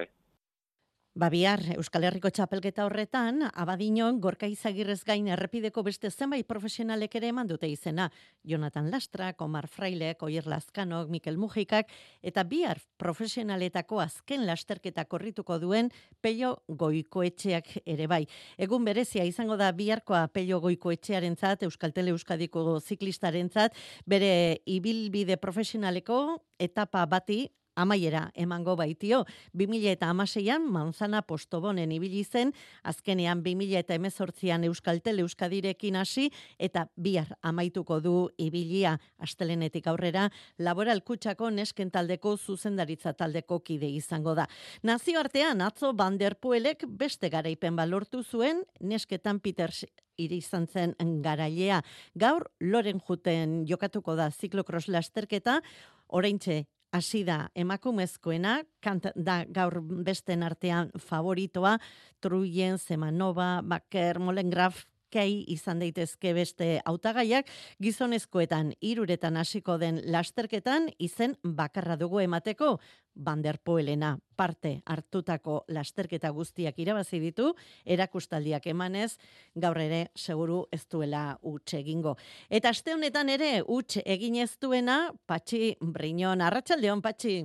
bai. 1.15 1.24
Ba 1.24 1.29
bihar 1.29 1.62
Euskal 1.77 2.03
Herriko 2.03 2.29
txapelketa 2.29 2.86
horretan, 2.86 3.43
abadinon 3.53 4.20
gorka 4.20 4.48
izagirrez 4.48 5.03
gain 5.05 5.27
errepideko 5.27 5.84
beste 5.84 6.10
zenbait 6.10 6.46
profesionalek 6.48 7.15
ere 7.15 7.27
eman 7.27 7.48
dute 7.48 7.67
izena. 7.67 8.10
Jonathan 8.43 8.89
Lastrak, 8.91 9.41
Omar 9.41 9.67
Frailek, 9.67 10.24
Oier 10.24 10.48
Lazkanok, 10.48 11.10
Mikel 11.10 11.38
Mujikak, 11.38 11.88
eta 12.22 12.43
bihar 12.43 12.82
profesionaletako 12.98 14.01
azken 14.01 14.46
lasterketa 14.46 15.05
korrituko 15.05 15.60
duen 15.60 15.91
Peio 16.22 16.63
Goikoetxeak 16.67 17.84
ere 17.86 18.08
bai. 18.08 18.25
Egun 18.58 18.84
berezia 18.84 19.24
izango 19.24 19.55
da 19.55 19.72
biharkoa 19.72 20.27
Peio 20.27 20.60
Goikoetxearentzat, 20.60 21.63
Euskaltele 21.63 22.10
Euskadiko 22.10 22.79
ziklistarentzat, 22.79 23.74
bere 24.05 24.62
ibilbide 24.65 25.38
profesionaleko 25.38 26.41
etapa 26.60 27.05
bati 27.05 27.50
amaiera 27.75 28.31
emango 28.35 28.75
baitio. 28.75 29.23
2000 29.53 29.91
eta 29.91 30.09
amaseian 30.09 30.65
Manzana 30.71 31.21
Postobonen 31.21 31.91
ibili 31.91 32.23
zen, 32.23 32.53
azkenean 32.83 33.43
2000 33.43 33.79
eta 33.79 33.95
emezortzian 33.95 34.63
Euskaltel 34.63 35.19
Euskadirekin 35.19 35.95
hasi, 35.95 36.29
eta 36.59 36.87
bihar 36.95 37.35
amaituko 37.41 37.99
du 37.99 38.15
ibilia 38.37 38.97
astelenetik 39.19 39.87
aurrera, 39.87 40.29
laboral 40.57 41.03
kutsako 41.03 41.49
nesken 41.49 41.91
taldeko 41.91 42.37
zuzendaritza 42.37 43.13
taldeko 43.13 43.59
kide 43.59 43.89
izango 43.89 44.35
da. 44.35 44.47
Nazioartean 44.83 45.61
atzo 45.61 45.93
Van 45.97 46.17
der 46.17 46.35
Puelek 46.35 46.85
beste 46.87 47.29
garaipen 47.29 47.75
balortu 47.75 48.23
zuen, 48.23 48.63
nesketan 48.79 49.39
Peters 49.39 49.83
iri 50.17 50.37
izan 50.43 50.67
zen 50.67 50.93
garailea. 51.23 51.81
Gaur, 52.15 52.45
loren 52.61 53.01
juten 53.07 53.63
jokatuko 53.69 54.15
da 54.15 54.29
ziklokros 54.31 54.87
lasterketa, 54.87 55.59
oraintxe 56.07 56.63
hasi 56.93 57.23
da 57.25 57.47
emakumezkoena, 57.57 58.59
kant 58.83 59.09
da 59.15 59.41
gaur 59.50 59.79
besten 59.81 60.43
artean 60.45 60.91
favoritoa, 61.01 61.77
Truyen, 62.21 62.77
Zemanova, 62.77 63.62
Baker, 63.65 64.19
Molengraf, 64.21 64.85
kei 65.13 65.43
izan 65.53 65.82
daitezke 65.84 66.34
beste 66.34 66.70
hautagaiak, 66.89 67.50
gizonezkoetan 67.84 68.74
iruretan 68.82 69.38
hasiko 69.38 69.77
den 69.77 70.01
lasterketan 70.10 70.89
izen 70.98 71.38
bakarra 71.43 71.98
dugu 72.00 72.24
emateko, 72.25 72.77
Banderpoelena 73.13 74.15
parte 74.36 74.79
hartutako 74.89 75.60
lasterketa 75.70 76.32
guztiak 76.34 76.79
irabazi 76.82 77.20
ditu, 77.22 77.51
erakustaldiak 77.86 78.65
emanez, 78.72 79.20
gaur 79.53 79.77
ere 79.77 80.08
seguru 80.17 80.63
ez 80.74 80.82
duela 80.89 81.38
utxe 81.43 81.77
egingo. 81.84 82.15
Eta 82.50 82.74
aste 82.74 82.96
honetan 82.96 83.29
ere 83.29 83.60
utxe 83.62 84.01
egin 84.05 84.39
ez 84.41 84.55
duena, 84.58 85.12
Patxi 85.29 85.75
Briñon, 85.79 86.41
arratsaldeon 86.41 87.05
Patxi. 87.05 87.43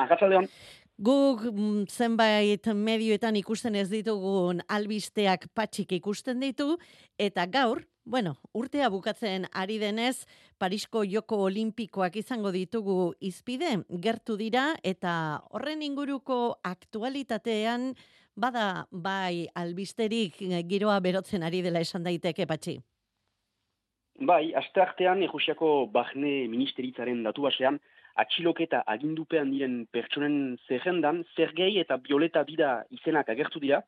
Arratsaldeon. 0.00 0.48
Guk 1.00 1.46
mm, 1.48 1.86
zenbait 1.88 2.66
medioetan 2.76 3.36
ikusten 3.40 3.76
ez 3.80 3.86
ditugun 3.88 4.58
albisteak 4.68 5.46
patxik 5.56 5.94
ikusten 5.96 6.42
ditu, 6.44 6.74
eta 7.16 7.46
gaur, 7.48 7.86
bueno, 8.04 8.34
urtea 8.52 8.90
bukatzen 8.92 9.46
ari 9.56 9.78
denez, 9.80 10.26
Parisko 10.60 11.06
Joko 11.08 11.38
Olimpikoak 11.46 12.18
izango 12.20 12.52
ditugu 12.52 13.14
izpide, 13.24 13.78
gertu 14.04 14.36
dira, 14.36 14.74
eta 14.84 15.14
horren 15.48 15.80
inguruko 15.86 16.58
aktualitatean, 16.68 17.94
bada 18.36 18.84
bai 18.92 19.46
albisterik 19.56 20.36
giroa 20.68 20.98
berotzen 21.00 21.48
ari 21.48 21.62
dela 21.64 21.80
esan 21.80 22.04
daiteke, 22.04 22.44
patxi. 22.44 22.76
Bai, 24.20 24.52
aste 24.52 24.84
artean, 24.84 25.24
Ejusiako 25.24 25.86
Bahne 25.88 26.44
Ministeritzaren 26.52 27.24
datu 27.24 27.48
basean, 27.48 27.80
atxiloketa 28.20 28.82
agindupean 28.94 29.50
diren 29.54 29.84
pertsonen 29.92 30.56
zerrendan, 30.68 31.22
Zergei 31.36 31.72
eta 31.80 31.96
Bioleta 32.04 32.44
Bida 32.44 32.72
izenak 32.96 33.30
agertu 33.32 33.62
dira, 33.62 33.80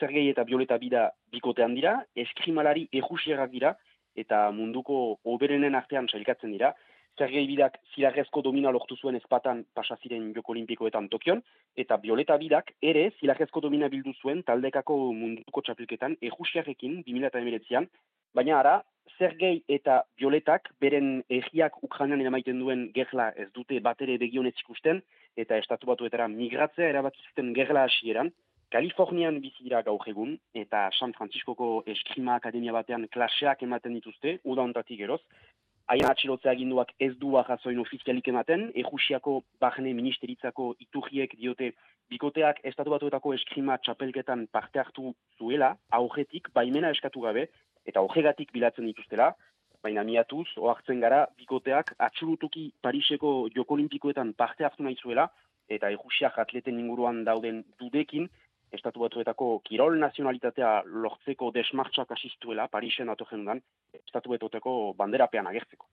Zergei 0.00 0.28
eta 0.30 0.44
Bioleta 0.44 0.78
Bida 0.78 1.08
bikotean 1.32 1.74
dira, 1.78 1.94
eskrimalari 2.26 2.86
ejusiagak 3.00 3.50
dira, 3.54 3.74
eta 4.18 4.48
munduko 4.54 5.18
oberenen 5.24 5.78
artean 5.78 6.08
sailkatzen 6.10 6.54
dira. 6.54 6.74
Zergei 7.18 7.46
Bidak 7.50 7.80
zilarrezko 7.94 8.44
domina 8.46 8.70
lortu 8.70 8.94
zuen 8.96 9.16
ezpatan 9.18 9.64
pasaziren 9.74 10.28
Joko 10.36 10.52
Olimpikoetan 10.54 11.08
Tokion, 11.10 11.40
eta 11.74 11.96
Bioleta 11.98 12.36
Bidak 12.38 12.70
ere 12.92 13.08
zilarrezko 13.18 13.62
domina 13.64 13.88
bildu 13.90 14.14
zuen 14.22 14.44
taldekako 14.46 14.98
munduko 15.22 15.64
txapilketan 15.66 16.14
ejusiarekin 16.30 17.00
2008an, 17.08 17.88
baina 18.34 18.58
ara, 18.58 18.78
Zergei 19.18 19.62
eta 19.68 20.02
Violetak 20.18 20.68
beren 20.80 21.22
egiak 21.28 21.78
Ukrainan 21.82 22.20
eramaiten 22.22 22.60
duen 22.62 22.84
gerla 22.94 23.30
ez 23.36 23.48
dute 23.54 23.80
batere 23.80 24.18
begionez 24.22 24.54
ikusten 24.60 25.00
eta 25.36 25.58
estatu 25.58 25.88
batuetara 25.90 26.28
migratzea 26.28 26.90
erabatu 26.92 27.22
zuten 27.30 27.54
gerla 27.56 27.86
hasieran. 27.88 28.30
Kalifornian 28.70 29.40
bizi 29.40 29.64
dira 29.64 29.80
gaur 29.82 30.02
egun 30.10 30.34
eta 30.62 30.88
San 30.98 31.14
Franciscoko 31.16 31.68
Eskrima 31.94 32.36
Akademia 32.36 32.74
batean 32.76 33.06
klaseak 33.08 33.62
ematen 33.64 33.94
dituzte, 33.96 34.38
uda 34.44 34.62
ontatik 34.62 35.00
geroz. 35.00 35.22
Haien 35.88 36.04
atxilotzea 36.04 36.52
aginduak 36.52 36.90
ez 37.00 37.14
du 37.16 37.30
ahazoin 37.40 37.78
ofizialik 37.80 38.26
ematen, 38.28 38.66
ejusiako 38.82 39.38
bahne 39.60 39.94
ministeritzako 39.96 40.74
iturriek 40.84 41.32
diote 41.40 41.70
bikoteak 42.12 42.60
estatu 42.70 42.92
batuetako 42.92 43.32
eskrima 43.38 43.78
txapelketan 43.80 44.46
parte 44.52 44.82
hartu 44.82 45.14
zuela, 45.38 45.70
aurretik 46.00 46.52
baimena 46.52 46.92
eskatu 46.92 47.24
gabe, 47.24 47.46
eta 47.88 48.02
horregatik 48.04 48.52
bilatzen 48.52 48.86
dituztela, 48.90 49.32
baina 49.82 50.02
miatuz, 50.04 50.46
oartzen 50.58 51.00
gara, 51.00 51.22
bikoteak 51.38 51.94
atxurutuki 52.08 52.68
Pariseko 52.82 53.48
Joko 53.54 53.76
Olimpikoetan 53.78 54.34
parte 54.34 54.66
hartu 54.66 54.84
nahi 54.84 54.98
zuela, 55.00 55.28
eta 55.68 55.90
egusiak 55.94 56.38
atleten 56.42 56.78
inguruan 56.80 57.22
dauden 57.24 57.62
dudekin, 57.80 58.28
estatu 58.72 59.00
batuetako 59.00 59.48
kirol 59.64 59.96
nazionalitatea 60.00 60.82
lortzeko 60.84 61.50
desmartxak 61.54 62.12
asistuela, 62.16 62.68
Parisen 62.68 63.08
atogen 63.08 63.44
dan, 63.48 63.62
estatu 64.04 64.34
batuetako 64.34 64.94
banderapean 64.98 65.48
agertzeko. 65.48 65.86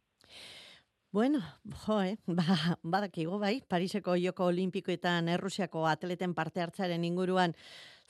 Bueno, 1.15 1.39
jo, 1.85 2.01
eh? 2.03 2.17
ba, 2.27 2.57
badakigu 2.83 3.37
bai, 3.39 3.61
Pariseko 3.69 4.17
Joko 4.19 4.49
Olimpikoetan 4.51 5.29
Errusiako 5.31 5.85
atleten 5.87 6.33
parte 6.35 6.59
hartzaren 6.59 7.05
inguruan 7.07 7.55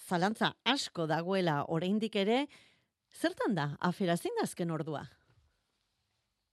zalantza 0.08 0.56
asko 0.66 1.06
dagoela 1.06 1.60
oraindik 1.70 2.16
ere, 2.18 2.46
Zertan 3.16 3.56
da, 3.56 3.70
afera 3.80 4.18
zein 4.18 4.44
azken 4.44 4.72
ordua? 4.76 5.06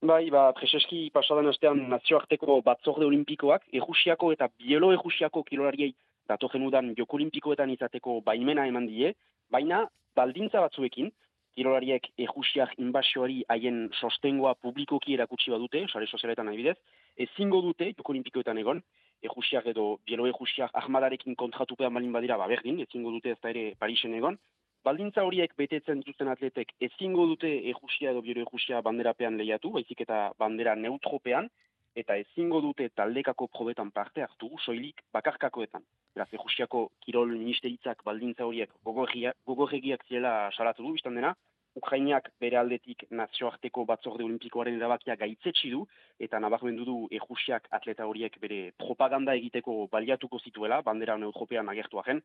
Bai, 0.02 0.30
ba, 0.34 0.48
preseski 0.58 1.08
pasadan 1.14 1.48
astean 1.50 1.80
nazioarteko 1.90 2.60
batzorde 2.66 3.06
olimpikoak, 3.06 3.66
ejusiako 3.80 4.32
eta 4.34 4.48
bielo 4.58 4.92
ejusiako 4.94 5.42
kilolariei 5.46 5.92
dato 6.30 6.48
genudan 6.52 6.92
joko 6.98 7.18
olimpikoetan 7.18 7.70
izateko 7.74 8.20
baimena 8.26 8.66
eman 8.70 8.86
die, 8.90 9.12
baina 9.50 9.82
baldintza 10.18 10.62
batzuekin, 10.64 11.10
kilolariek 11.56 12.08
ejusiak 12.26 12.74
inbasioari 12.80 13.42
haien 13.52 13.84
sostengoa 13.98 14.54
publikoki 14.54 15.14
erakutsi 15.18 15.52
badute, 15.52 15.84
sare 15.92 16.06
sozialetan 16.06 16.48
nahi 16.48 16.62
bidez, 16.62 16.76
ezingo 17.26 17.60
dute 17.66 17.90
joko 17.92 18.14
olimpikoetan 18.14 18.58
egon, 18.62 18.82
ejusiak 19.22 19.66
edo 19.74 19.86
bielo 20.06 20.26
ejusiak 20.30 20.74
ahmadarekin 20.82 21.36
kontratupean 21.38 21.94
balin 21.94 22.14
badira, 22.14 22.38
ba 22.38 22.48
berdin, 22.50 22.80
ezingo 22.86 23.12
dute 23.18 23.34
ez 23.34 23.40
da 23.42 23.50
ere 23.50 23.66
Parisen 23.78 24.14
egon, 24.18 24.38
baldintza 24.84 25.24
horiek 25.26 25.54
betetzen 25.58 26.00
dituzten 26.02 26.30
atletek 26.32 26.72
ezingo 26.88 27.26
dute 27.30 27.50
ejusia 27.72 28.10
edo 28.12 28.22
biro 28.26 28.42
ejusia 28.46 28.80
banderapean 28.82 29.38
lehiatu, 29.40 29.70
baizik 29.76 30.02
eta 30.04 30.22
bandera 30.38 30.74
neutropean, 30.74 31.48
eta 31.94 32.16
ezingo 32.16 32.60
dute 32.64 32.88
taldekako 32.96 33.48
probetan 33.52 33.90
parte 33.92 34.22
hartu, 34.24 34.48
soilik 34.64 35.02
bakarkakoetan. 35.12 35.84
Beraz, 36.16 36.28
ejusiako 36.32 36.86
kirol 37.04 37.34
ministeritzak 37.36 38.02
baldintza 38.04 38.46
horiek 38.48 38.72
gogorregiak 38.84 40.06
ziela 40.08 40.50
salatu 40.56 40.86
du, 40.86 40.94
biztan 40.96 41.18
dena, 41.20 41.34
Ukrainiak 41.76 42.28
bere 42.40 42.58
aldetik 42.60 43.06
nazioarteko 43.10 43.84
batzorde 43.88 44.24
olimpikoaren 44.24 44.76
erabakia 44.76 45.16
gaitzetsi 45.16 45.70
du, 45.72 45.86
eta 46.20 46.40
nabarmendu 46.40 46.84
du 46.84 46.96
ejusiak 47.20 47.68
atleta 47.78 48.06
horiek 48.06 48.38
bere 48.40 48.60
propaganda 48.84 49.34
egiteko 49.40 49.86
baliatuko 49.92 50.38
zituela, 50.38 50.82
bandera 50.82 51.16
neutropean 51.16 51.68
agertu 51.72 52.02
agen, 52.02 52.20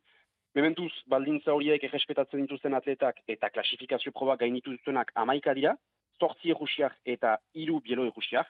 Mementuz, 0.57 0.91
baldintza 1.05 1.53
horiek 1.53 1.83
errespetatzen 1.85 2.41
dituzten 2.41 2.73
atletak 2.73 3.19
eta 3.29 3.49
klasifikazio 3.53 4.13
proba 4.15 4.37
gainitu 4.41 4.71
dutenak 4.73 5.11
amaika 5.23 5.53
dira, 5.53 5.75
sortzi 6.19 6.49
egusiak 6.53 6.95
eta 7.05 7.35
hiru 7.53 7.81
bielo 7.85 8.07
egusiak, 8.09 8.49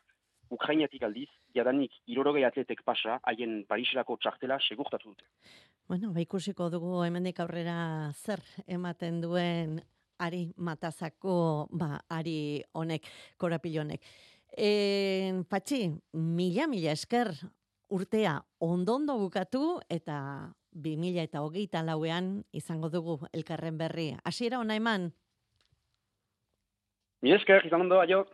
Ukrainiatik 0.56 1.04
aldiz, 1.04 1.28
jadanik 1.56 1.92
irorogei 2.08 2.46
atletek 2.48 2.86
pasa, 2.88 3.18
haien 3.28 3.66
Pariserako 3.68 4.16
txartela 4.24 4.56
segurtatu 4.64 5.12
dute. 5.12 5.28
Bueno, 5.92 6.14
ba 6.16 6.24
ikusiko 6.24 6.70
dugu 6.72 7.02
hemendik 7.04 7.42
aurrera 7.44 8.14
zer 8.14 8.44
ematen 8.78 9.20
duen 9.26 9.82
ari 10.20 10.48
matazako, 10.58 11.68
ba, 11.72 12.00
ari 12.10 12.64
honek, 12.74 13.06
korapilonek. 13.38 14.02
E, 14.58 15.44
patxi, 15.50 15.92
mila, 16.14 16.68
mila 16.68 16.92
esker 16.92 17.34
urtea 17.90 18.40
ondondo 18.60 19.18
bukatu 19.20 19.78
eta 19.90 20.50
2000 20.74 21.24
eta 21.24 21.42
hogeita 21.42 21.84
lauean 21.84 22.44
izango 22.52 22.90
dugu 22.90 23.20
elkarren 23.34 23.78
berri. 23.78 24.12
Hasiera 24.24 24.60
ona 24.60 24.76
eman? 24.76 25.12
Mi 27.22 27.34
esker, 27.34 27.66
izan 27.66 27.82
ondo, 27.82 28.00
aio. 28.02 28.26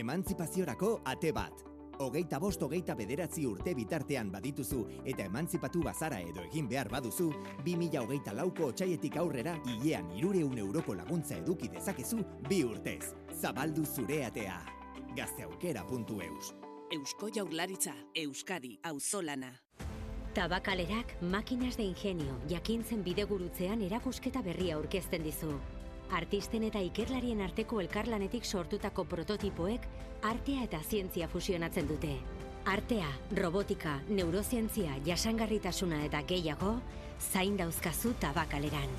Emantzipaziorako 0.00 1.00
ate 1.04 1.32
bat. 1.36 1.69
Hogeita 2.00 2.38
bost 2.40 2.62
hogeita 2.64 2.94
bederatzi 2.96 3.42
urte 3.44 3.74
bitartean 3.76 4.30
badituzu 4.32 4.86
eta 5.04 5.26
emantzipatu 5.28 5.82
bazara 5.84 6.22
edo 6.24 6.40
egin 6.46 6.68
behar 6.68 6.88
baduzu, 6.88 7.26
2000 7.66 8.00
hogeita 8.00 8.32
lauko 8.32 8.70
otxaietik 8.72 9.18
aurrera 9.20 9.52
hilean 9.66 10.08
irureun 10.16 10.56
euroko 10.62 10.94
laguntza 10.96 11.36
eduki 11.36 11.68
dezakezu 11.68 12.22
bi 12.48 12.62
urtez. 12.64 13.12
Zabaldu 13.36 13.84
zure 13.84 14.22
atea 14.24 14.56
gazteaukera.eus. 15.16 16.54
Eusko 16.90 17.28
Jaurlaritza, 17.36 17.92
Euskadi, 18.14 18.78
Auzolana. 18.82 19.52
Tabakalerak 20.34 21.20
makinas 21.20 21.76
de 21.76 21.84
ingenio 21.84 22.38
jakintzen 22.48 23.04
bidegurutzean 23.04 23.82
erakusketa 23.82 24.40
berria 24.46 24.80
aurkezten 24.80 25.22
dizu. 25.26 25.52
Artisten 26.10 26.64
eta 26.66 26.80
ikerlarien 26.82 27.40
arteko 27.44 27.78
elkarlanetik 27.80 28.44
sortutako 28.44 29.04
prototipoek 29.06 29.86
artea 30.26 30.64
eta 30.66 30.80
zientzia 30.82 31.28
fusionatzen 31.30 31.86
dute. 31.88 32.16
Artea, 32.70 33.08
robotika, 33.38 34.00
neurozientzia, 34.08 34.98
jasangarritasuna 35.06 36.02
eta 36.04 36.22
gehiago, 36.28 36.74
zain 37.32 37.56
dauzkazu 37.56 38.14
tabakaleran. 38.20 38.90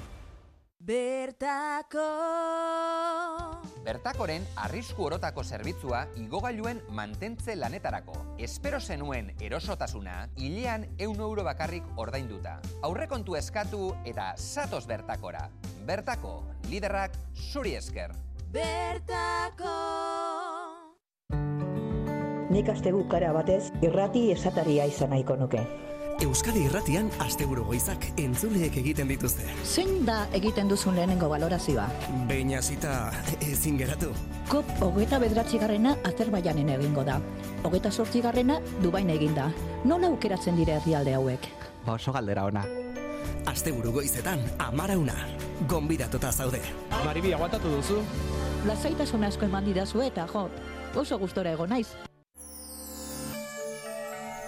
Bertako 0.82 2.08
Bertakoren 3.82 4.44
arrisku 4.62 5.08
orotako 5.08 5.44
zerbitzua 5.44 6.04
igogailuen 6.22 6.82
mantentze 6.94 7.56
lanetarako. 7.56 8.14
Espero 8.38 8.80
zenuen 8.80 9.32
erosotasuna, 9.42 10.28
hilean 10.38 10.86
eun 11.00 11.20
euro 11.20 11.44
bakarrik 11.44 11.88
ordainduta. 11.98 12.60
Aurrekontu 12.86 13.36
eskatu 13.40 13.92
eta 14.06 14.34
satos 14.38 14.86
bertakora. 14.88 15.48
Bertako, 15.88 16.44
liderrak 16.70 17.18
zuri 17.34 17.76
esker. 17.76 18.14
Bertako 18.54 19.78
Nik 22.52 22.68
aste 22.68 22.92
bukara 22.92 23.32
batez 23.32 23.72
irrati 23.82 24.26
esataria 24.34 24.86
izan 24.86 25.14
nahiko 25.16 25.38
nuke. 25.40 25.62
Euskadi 26.22 26.68
Irratian 26.68 27.08
asteburu 27.24 27.64
goizak 27.66 28.04
entzuleek 28.22 28.76
egiten 28.78 29.08
dituzte. 29.10 29.42
Zein 29.66 30.04
da 30.06 30.28
egiten 30.38 30.68
duzun 30.70 30.94
lehenengo 30.94 31.26
valorazioa? 31.32 31.88
Behin 32.30 32.52
hasita 32.54 32.92
ezin 33.42 33.80
geratu. 33.80 34.12
COP 34.52 34.70
hogeita 34.86 35.18
bedratzi 35.24 35.58
garrena 35.58 35.96
Azerbaijanen 36.06 36.70
egingo 36.76 37.02
da. 37.08 37.18
Hogeita 37.66 37.90
sortzi 37.90 38.22
garrena 38.22 38.60
Dubain 38.84 39.10
eginda. 39.10 39.48
Nola 39.84 40.14
aukeratzen 40.14 40.62
dire 40.62 40.78
herrialde 40.78 41.18
hauek? 41.18 41.50
Oso 41.90 42.14
galdera 42.14 42.46
ona. 42.46 42.68
Asteburu 43.50 43.98
goizetan 43.98 44.46
amarauna. 44.60 45.18
Gonbidatuta 45.68 46.32
zaude. 46.32 46.62
Maribi, 47.04 47.34
aguantatu 47.34 47.74
duzu? 47.80 47.98
Lasaitasun 48.70 49.26
asko 49.26 49.50
eman 49.50 49.66
didazu 49.66 50.06
eta 50.06 50.30
jo, 50.30 50.50
oso 50.94 51.18
gustora 51.18 51.58
ego 51.58 51.66
naiz. 51.66 51.88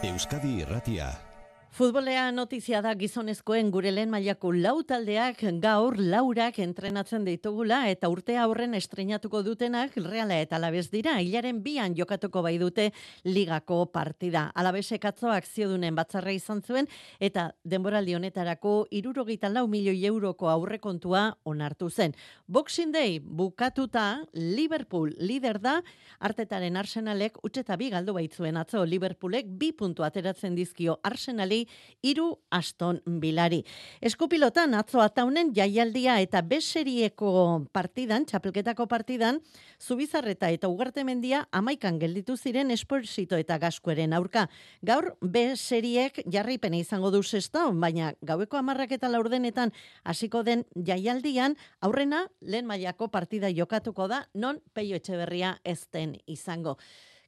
Euskadi 0.03 0.59
Irratia. 0.62 1.32
Futbolea 1.73 2.27
notizia 2.29 2.83
da 2.86 2.91
gizonezkoen 2.93 3.71
gure 3.73 3.89
lehen 3.89 4.12
mailako 4.13 4.51
lau 4.53 4.83
taldeak 4.86 5.39
gaur 5.57 5.95
laurak 5.97 6.59
entrenatzen 6.62 7.23
ditugula 7.25 7.79
eta 7.89 8.12
urte 8.13 8.36
aurren 8.38 8.75
estrenatuko 8.77 9.39
dutenak 9.41 9.95
Reala 9.97 10.38
eta 10.38 10.59
Alabez 10.59 10.91
dira. 10.91 11.15
Hilaren 11.17 11.63
bian 11.65 11.95
jokatuko 11.97 12.43
bai 12.45 12.59
dute 12.62 12.91
ligako 13.25 13.88
partida. 13.89 14.51
Alabezek 14.53 15.07
atzo 15.09 15.31
akziodunen 15.33 15.97
batzarra 15.97 16.36
izan 16.38 16.62
zuen 16.62 16.86
eta 17.19 17.47
denboraldi 17.65 18.13
honetarako 18.19 18.75
irurogeita 18.91 19.49
lau 19.49 19.65
milioi 19.65 20.05
euroko 20.12 20.51
aurrekontua 20.53 21.23
onartu 21.43 21.89
zen. 21.89 22.13
Boxing 22.45 22.93
Day 22.93 23.17
bukatuta 23.17 24.27
Liverpool 24.36 25.15
lider 25.17 25.57
da 25.57 25.79
artetaren 26.19 26.77
Arsenalek 26.77 27.41
utxeta 27.41 27.81
bi 27.81 27.89
galdu 27.89 28.13
baitzuen 28.13 28.62
atzo 28.62 28.86
Liverpoolek 28.86 29.49
bi 29.49 29.73
puntu 29.73 30.05
ateratzen 30.05 30.53
dizkio 30.53 30.99
Arsenali 31.01 31.62
hiru 32.02 32.39
Aston 32.52 33.02
Bilari. 33.06 33.63
Eskupilotan 34.02 34.73
atzo 34.78 35.02
ataunen 35.02 35.54
jaialdia 35.56 36.19
eta 36.23 36.41
beserieko 36.41 37.65
partidan, 37.71 38.26
txapelketako 38.26 38.88
partidan, 38.88 39.39
Zubizarreta 39.84 40.49
eta 40.49 40.69
Ugarte 40.71 41.04
Mendia 41.04 41.43
amaikan 41.52 41.99
gelditu 41.99 42.38
ziren 42.38 42.71
Esporsito 42.71 43.36
eta 43.36 43.58
Gaskueren 43.60 44.13
aurka. 44.13 44.47
Gaur 44.82 45.13
B 45.21 45.56
seriek 45.56 46.21
jarraipena 46.32 46.78
izango 46.80 47.12
du 47.12 47.23
sexta, 47.23 47.65
baina 47.71 48.13
gaueko 48.21 48.58
amarrak 48.58 48.91
eta 48.95 49.10
laurdenetan 49.12 49.73
hasiko 50.04 50.43
den 50.43 50.65
jaialdian 50.76 51.58
aurrena 51.82 52.28
lehen 52.41 52.65
mailako 52.65 53.10
partida 53.12 53.52
jokatuko 53.52 54.08
da 54.08 54.28
non 54.34 54.62
Peio 54.73 54.95
Etxeberria 54.95 55.58
ez 55.63 55.88
den 55.91 56.17
izango. 56.28 56.78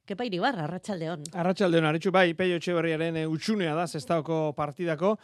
Kepa 0.06 0.22
Iribar, 0.22 0.54
Arratsaldeon. 0.62 1.24
Arratsaldeon 1.34 1.88
aritxu 1.88 2.12
bai, 2.14 2.28
Peio 2.38 2.60
Etxeberriaren 2.60 3.16
eh, 3.18 3.24
utxunea 3.26 3.72
da 3.74 3.88
zestaoko 3.90 4.52
partidako. 4.54 5.16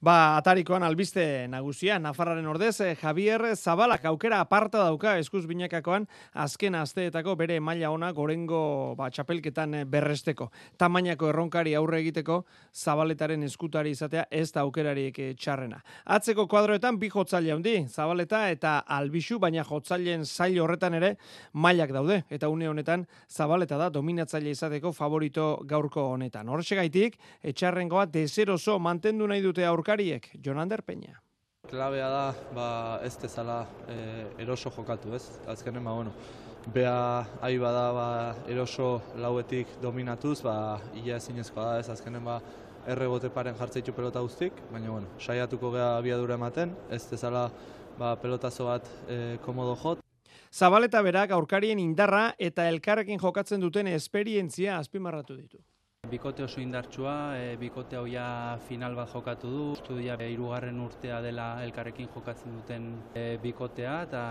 Ba, 0.00 0.38
atarikoan 0.38 0.80
albiste 0.86 1.44
nagusia, 1.52 1.98
Nafarraren 2.00 2.46
ordez, 2.48 2.78
eh, 2.80 2.94
Javier 2.96 3.50
Zabalak 3.52 4.06
aukera 4.08 4.38
aparta 4.40 4.80
dauka 4.80 5.18
eskuz 5.20 5.42
binakakoan 5.44 6.06
azken 6.32 6.78
asteetako 6.78 7.34
bere 7.36 7.58
maila 7.60 7.90
ona 7.92 8.08
gorengo 8.16 8.94
ba, 8.96 9.10
txapelketan 9.12 9.74
eh, 9.74 9.84
berresteko. 9.84 10.48
Tamainako 10.80 11.28
erronkari 11.34 11.76
aurre 11.76 12.00
egiteko 12.00 12.40
Zabaletaren 12.72 13.44
eskutari 13.44 13.92
izatea 13.92 14.24
ez 14.30 14.46
da 14.56 14.64
aukerariek 14.64 15.20
txarrena. 15.36 15.82
Atzeko 16.16 16.48
kuadroetan 16.48 16.96
bi 16.96 17.12
jotzaile 17.12 17.52
handi, 17.58 17.76
Zabaleta 17.92 18.46
eta 18.48 18.78
Albixu, 18.88 19.36
baina 19.38 19.68
jotzaileen 19.68 20.24
zail 20.24 20.62
horretan 20.64 20.96
ere 20.96 21.14
mailak 21.52 21.92
daude. 21.92 22.22
Eta 22.30 22.48
une 22.48 22.72
honetan 22.72 23.04
Zabaleta 23.28 23.76
da 23.76 23.92
dominatzaile 24.30 24.50
izateko 24.50 24.92
favorito 24.92 25.60
gaurko 25.66 26.02
honetan. 26.12 26.48
Horxegaitik, 26.48 27.18
etxarrengoa 27.42 28.06
dezeroso 28.06 28.78
mantendu 28.78 29.26
nahi 29.26 29.42
dute 29.42 29.64
aurkariek, 29.64 30.30
Jonander 30.42 30.82
Peña. 30.82 31.20
Klabea 31.68 32.08
da, 32.08 32.34
ba, 32.54 33.00
ez 33.04 33.16
dezala 33.18 33.66
e, 33.88 34.26
eroso 34.38 34.70
jokatu, 34.70 35.14
ez? 35.14 35.40
Azkenen, 35.46 35.84
ba, 35.84 35.92
bueno, 35.92 36.12
bea 36.72 37.26
ahi 37.42 37.58
bada, 37.58 37.92
ba, 37.92 38.34
eroso 38.48 39.02
lauetik 39.16 39.66
dominatuz, 39.82 40.42
ba, 40.42 40.80
ia 40.94 41.16
ezinezkoa 41.16 41.64
da, 41.64 41.78
ez? 41.80 41.88
Azkenen, 41.90 42.24
ba, 42.24 42.40
errebote 42.86 43.30
paren 43.30 43.56
jartzeitu 43.56 43.92
pelota 43.92 44.20
guztik, 44.20 44.52
baina, 44.72 44.90
bueno, 44.90 45.08
saiatuko 45.18 45.72
gea 45.74 45.96
abiadura 45.96 46.38
ematen, 46.38 46.74
ez 46.90 47.04
dezala, 47.10 47.50
ba, 47.98 48.16
pelotazo 48.16 48.70
bat 48.70 48.86
e, 49.08 49.38
komodo 49.44 49.76
jot. 49.76 49.99
Zabaleta 50.50 51.00
berak 51.06 51.30
aurkarien 51.30 51.78
indarra 51.78 52.34
eta 52.38 52.64
elkarrekin 52.68 53.20
jokatzen 53.22 53.60
duten 53.62 53.86
esperientzia 53.86 54.78
azpimarratu 54.78 55.36
ditu. 55.36 55.60
Bikote 56.10 56.42
oso 56.42 56.58
indartsua, 56.60 57.36
e, 57.38 57.56
bikote 57.60 57.94
hau 57.94 58.06
ja 58.10 58.58
final 58.66 58.96
bat 58.98 59.12
jokatu 59.12 59.50
du. 59.52 59.60
Ustu 59.76 60.00
ja 60.02 60.16
hirugarren 60.18 60.80
urtea 60.82 61.20
dela 61.22 61.62
elkarrekin 61.62 62.08
jokatzen 62.10 62.56
duten 62.56 62.90
e, 63.14 63.38
bikotea 63.42 63.94
eta 64.08 64.24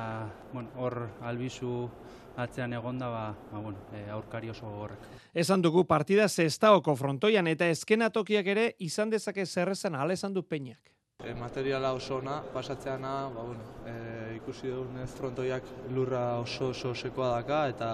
bueno, 0.52 0.74
hor 0.76 0.98
albizu 1.22 1.88
atzean 2.36 2.74
egonda 2.74 3.08
ba, 3.08 3.24
ba 3.54 3.64
bueno, 3.64 3.88
e, 3.94 4.10
aurkari 4.12 4.50
oso 4.50 4.68
gogorrak. 4.68 5.08
Esan 5.34 5.64
dugu 5.64 5.86
partida 5.88 6.28
zestaoko 6.28 6.98
frontoian 7.00 7.48
eta 7.48 7.70
eskenatokiak 7.70 8.48
ere 8.58 8.72
izan 8.80 9.10
dezake 9.10 9.46
zerrezan 9.46 9.96
ala 9.96 10.20
esan 10.20 10.34
du 10.34 10.44
peñak. 10.44 10.99
E, 11.20 11.34
materiala 11.36 11.92
oso 11.92 12.16
ona, 12.18 12.38
pasatzeana, 12.54 13.28
ba, 13.36 13.42
bueno, 13.44 13.64
e, 13.84 14.36
ikusi 14.38 14.70
dugunez 14.72 15.10
frontoiak 15.18 15.66
lurra 15.92 16.40
oso 16.40 16.70
oso 16.72 16.94
sekoa 16.96 17.34
daka 17.34 17.58
eta 17.74 17.90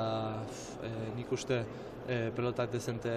e, 0.86 0.92
nik 1.16 1.32
uste 1.34 1.58
e, 2.08 2.32
pelotak 2.36 2.72
dezente 2.72 3.12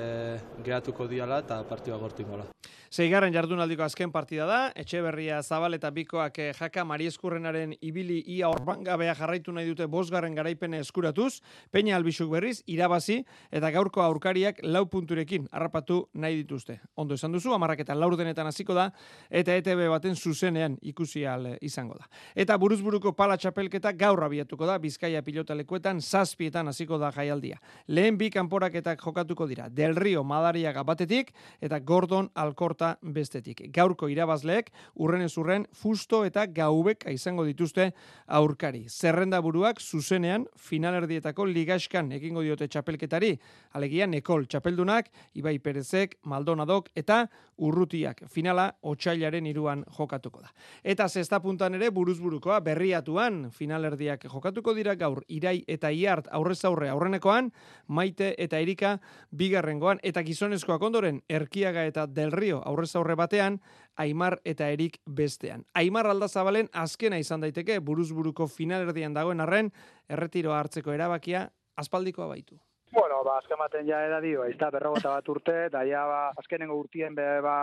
gehatuko 0.65 1.07
diala 1.09 1.41
eta 1.45 1.63
partidua 1.69 1.99
gortingola. 1.99 2.49
Seigarren 2.89 3.35
jardunaldiko 3.35 3.83
azken 3.85 4.09
partida 4.09 4.47
da, 4.49 4.59
Etxeberria 4.73 5.43
Zabal 5.43 5.77
eta 5.77 5.91
Bikoak 5.93 6.39
eh, 6.41 6.53
jaka 6.57 6.87
Marieskurrenaren 6.89 7.75
ibili 7.85 8.23
ia 8.33 8.49
orbangabea 8.49 9.13
jarraitu 9.15 9.53
nahi 9.53 9.69
dute 9.69 9.85
bosgarren 9.93 10.33
garaipene 10.35 10.81
eskuratuz, 10.81 11.43
Peña 11.71 11.99
Albisuk 11.99 12.31
berriz, 12.33 12.63
irabazi 12.65 13.19
eta 13.53 13.71
gaurko 13.75 14.01
aurkariak 14.01 14.63
lau 14.65 14.87
punturekin 14.89 15.51
harrapatu 15.53 16.07
nahi 16.15 16.39
dituzte. 16.41 16.79
Ondo 16.97 17.19
esan 17.21 17.37
duzu, 17.37 17.53
amarrak 17.53 17.83
eta 17.85 17.95
laurdenetan 17.95 18.49
hasiko 18.49 18.73
da, 18.73 18.89
eta 19.29 19.53
ETB 19.61 19.85
baten 19.93 20.17
zuzenean 20.17 20.79
ikusi 20.81 21.27
al 21.29 21.45
eh, 21.53 21.59
izango 21.61 22.01
da. 22.01 22.09
Eta 22.35 22.57
buruzburuko 22.57 23.13
pala 23.13 23.37
txapelketa 23.37 23.93
gaur 23.93 24.25
abiatuko 24.25 24.65
da, 24.65 24.79
Bizkaia 24.81 25.21
pilotalekuetan 25.29 26.01
zazpietan 26.01 26.73
hasiko 26.73 26.97
da 26.97 27.13
jaialdia. 27.13 27.61
Lehen 27.89 28.17
bi 28.17 28.33
kanporaketak 28.79 29.03
jokatuko 29.03 29.47
dira, 29.47 29.69
Del 29.69 29.97
Rio 29.97 30.23
Madariaga 30.25 30.83
batetik, 30.85 31.33
eta 31.61 31.81
Gordon 31.81 32.31
Alkorta 32.35 32.99
bestetik. 33.03 33.63
Gaurko 33.73 34.09
irabazleek, 34.09 34.71
urren 34.97 35.23
ez 35.23 35.37
urren, 35.37 35.67
fusto 35.73 36.25
eta 36.25 36.47
gaubek 36.47 37.05
izango 37.11 37.45
dituzte 37.45 37.93
aurkari. 38.27 38.87
Zerrenda 38.89 39.41
buruak 39.41 39.81
zuzenean 39.81 40.47
finalerdietako 40.57 41.47
ligaskan 41.47 42.13
egingo 42.13 42.43
diote 42.43 42.69
txapelketari, 42.69 43.39
alegia 43.73 44.07
Nekol 44.07 44.47
txapeldunak, 44.47 45.11
Ibai 45.35 45.59
Perezek, 45.59 46.19
Maldonadok 46.25 46.91
eta 46.95 47.27
Urrutiak. 47.59 48.23
Finala, 48.31 48.73
otxailaren 48.83 49.47
iruan 49.47 49.85
jokatuko 49.97 50.41
da. 50.41 50.53
Eta 50.85 51.09
zesta 51.09 51.41
puntan 51.41 51.75
ere 51.75 51.91
buruzburukoa 51.91 52.61
berriatuan 52.61 53.49
finalerdiak 53.51 54.29
jokatuko 54.31 54.75
dira 54.75 54.95
gaur 54.95 55.25
irai 55.29 55.65
eta 55.67 55.91
iart 55.91 56.29
aurrez 56.31 56.61
aurre 56.65 56.89
aurrenekoan, 56.89 57.51
maite 57.89 58.35
eta 58.39 58.61
erika 58.69 58.99
bigarrengoan, 59.33 60.03
eta 60.05 60.23
gizonezkoak 60.23 60.85
ondoren 60.85 61.23
erkiaga 61.29 61.87
eta 61.89 62.07
del 62.07 62.33
rio 62.33 62.61
aurrez 62.69 62.95
aurre 62.97 63.17
batean, 63.17 63.61
Aimar 63.99 64.39
eta 64.45 64.69
Erik 64.71 65.01
bestean. 65.07 65.65
Aimar 65.75 66.07
aldazabalen 66.07 66.69
azkena 66.73 67.19
izan 67.19 67.43
daiteke 67.43 67.81
buruzburuko 67.81 68.47
finalerdian 68.47 69.17
dagoen 69.17 69.41
arren, 69.41 69.73
erretiroa 70.09 70.61
hartzeko 70.61 70.95
erabakia 70.95 71.49
aspaldikoa 71.77 72.29
baitu. 72.29 72.61
Bueno, 72.91 73.21
ba, 73.23 73.35
azken 73.37 73.59
baten 73.61 73.85
ja 73.85 73.99
edadio, 74.07 74.45
ez 74.49 74.57
da, 74.57 74.71
berrogota 74.73 75.11
bat 75.13 75.27
urte, 75.29 75.55
eta 75.67 75.83
ja, 75.85 76.07
ba, 76.09 76.21
azkenengo 76.41 76.79
urtien, 76.81 77.13
be, 77.15 77.25
ba, 77.45 77.57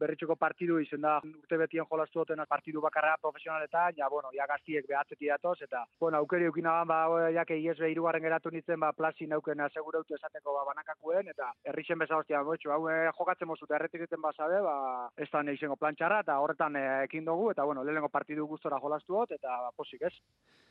berritxoko 0.00 0.36
partidu 0.36 0.76
izen 0.82 1.00
da, 1.00 1.14
urte 1.24 1.56
betien 1.62 1.88
jolastu 1.88 2.20
duten 2.20 2.42
partidu 2.48 2.82
bakarra 2.84 3.14
profesionaletan, 3.22 3.96
ja, 3.96 4.10
bueno, 4.12 4.28
ja 4.36 4.44
gaztiek 4.50 4.84
behatzeti 4.90 5.32
datoz, 5.32 5.56
eta, 5.64 5.86
bueno, 6.00 6.20
aukeri 6.20 6.50
eukina 6.50 6.76
ba, 6.84 7.00
ja, 7.32 7.46
que 7.48 7.56
IES 7.56 7.78
behirugarren 7.80 8.22
geratu 8.22 8.52
nintzen, 8.52 8.80
ba, 8.84 8.92
plasi 8.92 9.26
nauken 9.26 9.64
asegurautu 9.70 10.18
esateko, 10.18 10.58
ba, 10.58 10.66
banakakuen, 10.68 11.32
eta 11.32 11.50
herrixen 11.64 11.98
beza 12.04 12.20
hostia, 12.20 12.44
botxu, 12.44 12.70
hau, 12.70 12.82
eh, 12.92 13.08
jokatzen 13.16 13.48
mozu, 13.48 13.64
erretik 13.72 14.04
egiten 14.04 14.20
basabe, 14.20 14.60
ba, 14.60 14.76
ez 15.16 15.30
da 15.32 15.42
izango 15.48 15.80
plantxarra, 15.80 16.20
eta 16.26 16.38
horretan 16.44 16.76
eh, 16.76 16.86
ekin 17.08 17.24
dugu, 17.24 17.50
eta, 17.56 17.64
bueno, 17.64 17.84
lehenengo 17.84 18.12
partidu 18.12 18.46
gustora 18.46 18.80
jolastu 18.84 19.16
dut, 19.16 19.36
eta, 19.40 19.62
ba, 19.64 19.72
posik, 19.74 20.02
ez? 20.02 20.14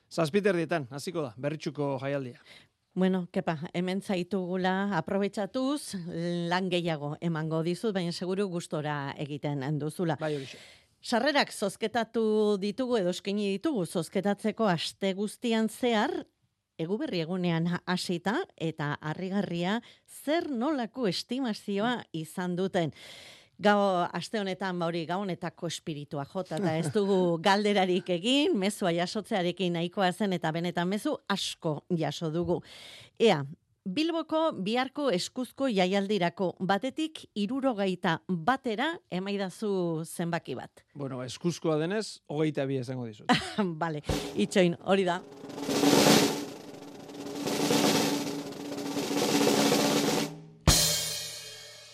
Zazpiter 0.08 0.56
dietan, 0.56 0.86
hasiko 0.94 1.26
da, 1.26 1.34
berritxuko 1.36 1.96
jaialdia. 2.06 2.38
Bueno, 2.98 3.28
kepa, 3.30 3.60
hemen 3.78 4.00
zaitugula 4.02 4.72
aprobetsatuz 4.98 5.94
lan 6.50 6.66
gehiago 6.72 7.12
emango 7.22 7.60
dizut, 7.62 7.94
baina 7.94 8.10
seguru 8.10 8.48
gustora 8.50 9.14
egiten 9.22 9.62
duzula. 9.78 10.16
Bai, 10.18 10.32
horixe. 10.40 10.58
Sarrerak 11.06 11.54
zozketatu 11.54 12.24
ditugu 12.58 12.98
edo 12.98 13.14
eskaini 13.14 13.52
ditugu 13.52 13.86
zozketatzeko 13.86 14.66
aste 14.66 15.14
guztian 15.14 15.70
zehar 15.70 16.24
eguberri 16.82 17.22
egunean 17.22 17.70
hasita 17.86 18.40
eta 18.58 18.96
harrigarria 18.98 19.78
zer 20.24 20.50
nolako 20.50 21.06
estimazioa 21.06 22.00
izan 22.18 22.58
duten. 22.58 22.98
Gau, 23.58 24.06
aste 24.14 24.38
honetan, 24.38 24.78
bauri, 24.78 25.02
gau 25.10 25.24
honetako 25.24 25.66
espiritua 25.72 26.28
jota, 26.30 26.60
eta 26.60 26.76
ez 26.78 26.92
dugu 26.94 27.38
galderarik 27.48 28.10
egin, 28.14 28.54
mezua 28.54 28.92
jasotzearekin 28.94 29.74
nahikoa 29.74 30.12
zen, 30.14 30.36
eta 30.38 30.52
benetan 30.54 30.90
mezu 30.90 31.16
asko 31.34 31.80
jaso 31.90 32.30
dugu. 32.34 32.60
Ea, 33.18 33.42
Bilboko 33.88 34.52
biharko 34.52 35.06
eskuzko 35.16 35.70
jaialdirako 35.72 36.50
batetik 36.60 37.22
irurogeita 37.40 38.18
batera 38.28 38.90
emaidazu 39.10 40.04
zenbaki 40.04 40.58
bat. 40.60 40.84
Bueno, 40.94 41.22
eskuzkoa 41.24 41.80
denez, 41.80 42.20
hogeita 42.28 42.66
bi 42.68 42.82
esango 42.82 43.08
dizut. 43.08 43.32
Bale, 43.82 44.04
itxoin, 44.36 44.76
hori 44.84 45.08
da. 45.08 45.22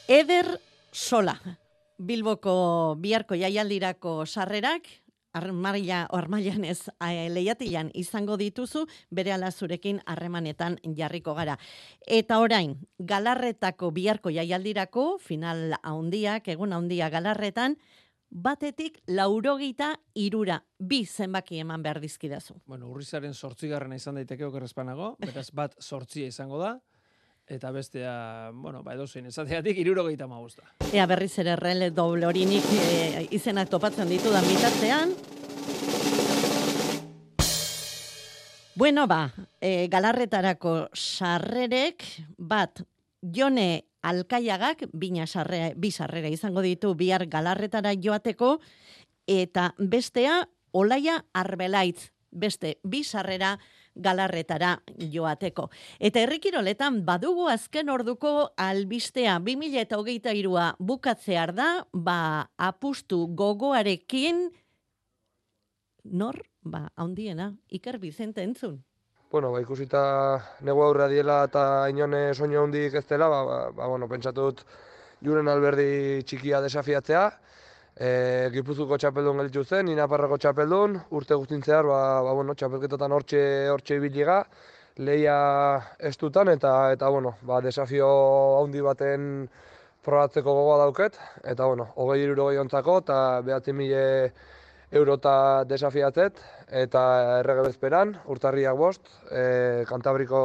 Eder 0.10 0.49
Sola. 0.94 1.34
Bilboko 1.98 2.96
biharko 3.02 3.36
jaialdirako 3.36 4.26
sarrerak, 4.26 4.86
armaila, 5.34 6.04
armailan 6.14 6.64
ez 6.66 6.86
izango 7.94 8.38
dituzu, 8.38 8.86
bere 9.10 9.34
zurekin 9.52 10.02
harremanetan 10.06 10.78
jarriko 10.96 11.34
gara. 11.34 11.58
Eta 12.06 12.40
orain, 12.40 12.78
galarretako 13.00 13.92
biharko 13.92 14.30
jaialdirako, 14.30 15.18
final 15.18 15.74
haundiak, 15.82 16.48
egun 16.48 16.74
haundia 16.74 17.10
galarretan, 17.10 17.78
batetik 18.30 19.02
laurogita 19.08 19.96
irura, 20.16 20.64
bi 20.80 21.06
zenbaki 21.06 21.60
eman 21.60 21.84
behar 21.84 22.00
dizkidazu. 22.02 22.56
Bueno, 22.66 22.90
urrizaren 22.90 23.34
sortzigarrena 23.34 23.96
izan 23.96 24.16
daiteke 24.16 24.46
okerrezpanago, 24.46 25.16
beraz 25.20 25.50
bat 25.54 25.76
sortzia 25.80 26.28
izango 26.28 26.60
da, 26.60 26.80
eta 27.48 27.72
bestea, 27.72 28.52
bueno, 28.54 28.84
ba 28.84 28.94
edo 28.96 29.08
zein, 29.08 29.26
esateatik 29.28 29.78
irurogeita 29.78 30.28
magusta. 30.28 30.64
Ea 30.94 31.06
berriz 31.06 31.38
ere 31.40 31.56
rele 31.60 31.92
doble 31.92 32.26
horinik 32.28 32.66
e, 32.80 33.28
izenak 33.36 33.70
topatzen 33.70 34.10
ditu 34.10 34.32
da 34.32 34.42
mitatzean. 34.46 35.14
Bueno, 38.76 39.06
ba, 39.08 39.28
e, 39.62 39.88
galarretarako 39.92 40.88
sarrerek, 40.98 42.06
bat, 42.38 42.82
jone 43.22 43.86
alkaiagak, 44.02 44.88
bina 44.92 45.28
sarre, 45.28 45.74
bi 45.78 45.92
sarrera 45.92 46.32
izango 46.34 46.64
ditu 46.66 46.96
bihar 46.98 47.28
galarretara 47.30 47.94
joateko, 47.94 48.58
eta 49.30 49.74
bestea, 49.78 50.42
olaia 50.74 51.22
arbelaitz, 51.38 52.10
beste, 52.32 52.80
bi 52.84 53.04
sarrera 53.04 53.60
galarretara 53.96 54.78
joateko. 54.98 55.70
Eta 56.00 56.24
herrikiroletan 56.24 57.04
badugu 57.06 57.48
azken 57.52 57.90
orduko 57.90 58.54
albistea 58.58 59.40
2008 59.40 60.34
irua 60.40 60.74
bukatzear 60.80 61.54
da, 61.54 61.70
ba 61.94 62.50
apustu 62.58 63.28
gogoarekin 63.28 64.50
nor, 66.04 66.42
ba, 66.62 66.90
haundiena, 66.96 67.54
Iker 67.72 67.98
Bizente 68.00 68.44
entzun. 68.44 68.84
Bueno, 69.32 69.52
ba, 69.52 69.62
ikusita 69.64 70.02
nego 70.62 70.84
aurra 70.86 71.08
diela 71.10 71.44
eta 71.48 71.90
inone 71.90 72.34
soño 72.36 72.64
handik 72.64 73.00
ez 73.00 73.06
dela, 73.10 73.30
ba, 73.32 73.44
ba, 73.48 73.60
ba 73.72 73.88
bueno, 73.88 74.08
pentsatut 74.12 74.62
juren 75.24 75.48
alberdi 75.48 76.22
txikia 76.28 76.62
desafiatzea, 76.62 77.24
E, 77.94 78.50
Gipuzuko 78.54 78.98
txapeldun 78.98 79.38
gelditu 79.38 79.64
zen, 79.64 79.90
Inaparrako 79.94 80.40
txapeldun, 80.42 80.96
urte 81.14 81.36
guztintzear, 81.38 81.86
ba, 81.86 82.00
ba, 82.26 82.32
bueno, 82.34 82.56
txapelketotan 82.58 83.14
hortxe, 83.14 83.44
hortxe 83.70 84.00
ibiliga, 84.00 84.40
leia 84.98 85.36
estutan, 86.00 86.50
eta, 86.50 86.74
eta 86.96 87.10
bueno, 87.14 87.36
ba, 87.46 87.62
desafio 87.62 88.08
handi 88.64 88.82
baten 88.82 89.46
probatzeko 90.04 90.58
gogoa 90.58 90.80
dauket, 90.82 91.20
eta, 91.44 91.68
bueno, 91.70 91.92
hogei 91.96 92.24
iruro 92.24 92.50
ontzako, 92.64 92.98
eta 93.06 93.20
behatzen 93.46 93.78
mile 93.78 94.04
eurota 94.92 95.64
desafiatzet, 95.70 96.42
eta 96.74 97.04
errege 97.42 97.70
bezperan, 97.70 98.18
urtarriak 98.26 98.78
bost, 98.78 99.06
e, 99.30 99.86
Kantabriko 99.90 100.42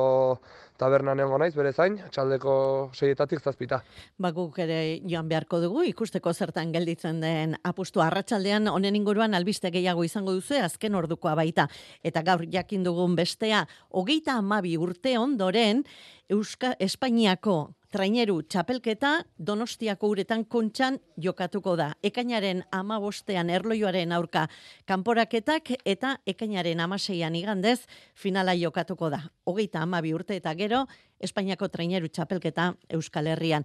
taberna 0.78 1.14
nengo 1.18 1.38
naiz, 1.38 1.52
bere 1.58 1.72
zain, 1.74 1.98
txaldeko 2.14 2.54
seietatik 2.94 3.42
zazpita. 3.42 3.80
Ba, 4.18 4.30
guk 4.32 4.58
ere 4.62 5.00
joan 5.10 5.28
beharko 5.28 5.60
dugu, 5.62 5.82
ikusteko 5.90 6.32
zertan 6.32 6.72
gelditzen 6.72 7.20
den 7.20 7.56
apustu 7.66 8.02
arratsaldean 8.04 8.70
honen 8.70 8.96
inguruan 8.96 9.34
albiste 9.34 9.72
gehiago 9.74 10.06
izango 10.06 10.36
duzu, 10.36 10.60
azken 10.62 10.94
ordukoa 10.94 11.34
baita. 11.38 11.68
Eta 12.02 12.22
gaur 12.22 12.46
jakin 12.52 12.86
dugun 12.86 13.18
bestea, 13.18 13.66
hogeita 13.90 14.38
amabi 14.38 14.76
urte 14.78 15.18
ondoren, 15.18 15.82
Euska 16.28 16.74
Espainiako 16.78 17.77
traineru 17.92 18.42
txapelketa 18.44 19.10
donostiako 19.38 20.10
uretan 20.12 20.44
kontxan 20.44 20.98
jokatuko 21.16 21.74
da. 21.76 21.88
Ekainaren 22.04 22.62
ama 22.72 22.98
bostean 23.00 23.50
erloioaren 23.50 24.12
aurka 24.12 24.46
kanporaketak 24.88 25.72
eta 25.84 26.16
ekainaren 26.26 26.80
amaseian 26.84 27.36
igandez 27.38 27.80
finala 28.14 28.54
jokatuko 28.58 29.10
da. 29.10 29.22
Hogeita 29.46 29.82
ama 29.82 30.02
bi 30.04 30.12
urte 30.14 30.36
eta 30.36 30.54
gero 30.54 30.84
Espainiako 31.18 31.66
traineru 31.68 32.08
txapelketa 32.12 32.72
Euskal 32.94 33.26
Herrian. 33.26 33.64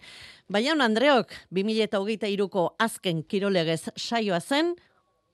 Baina 0.49 0.73
Andreok, 0.83 1.29
2008 1.53 2.31
iruko 2.33 2.71
azken 2.79 3.21
kirolegez 3.29 3.91
saioa 3.95 4.39
zen, 4.41 4.73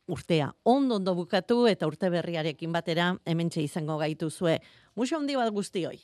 urtea 0.10 0.52
ondo 0.66 0.98
ondo 0.98 1.16
bukatu 1.16 1.66
eta 1.70 1.88
urte 1.88 2.10
berriarekin 2.10 2.74
batera 2.74 3.14
hementxe 3.26 3.64
izango 3.64 3.98
gaitu 4.02 4.30
zue. 4.30 4.60
Muxo 4.96 5.16
handi 5.16 5.38
bat 5.38 5.54
guztioi. 5.54 6.00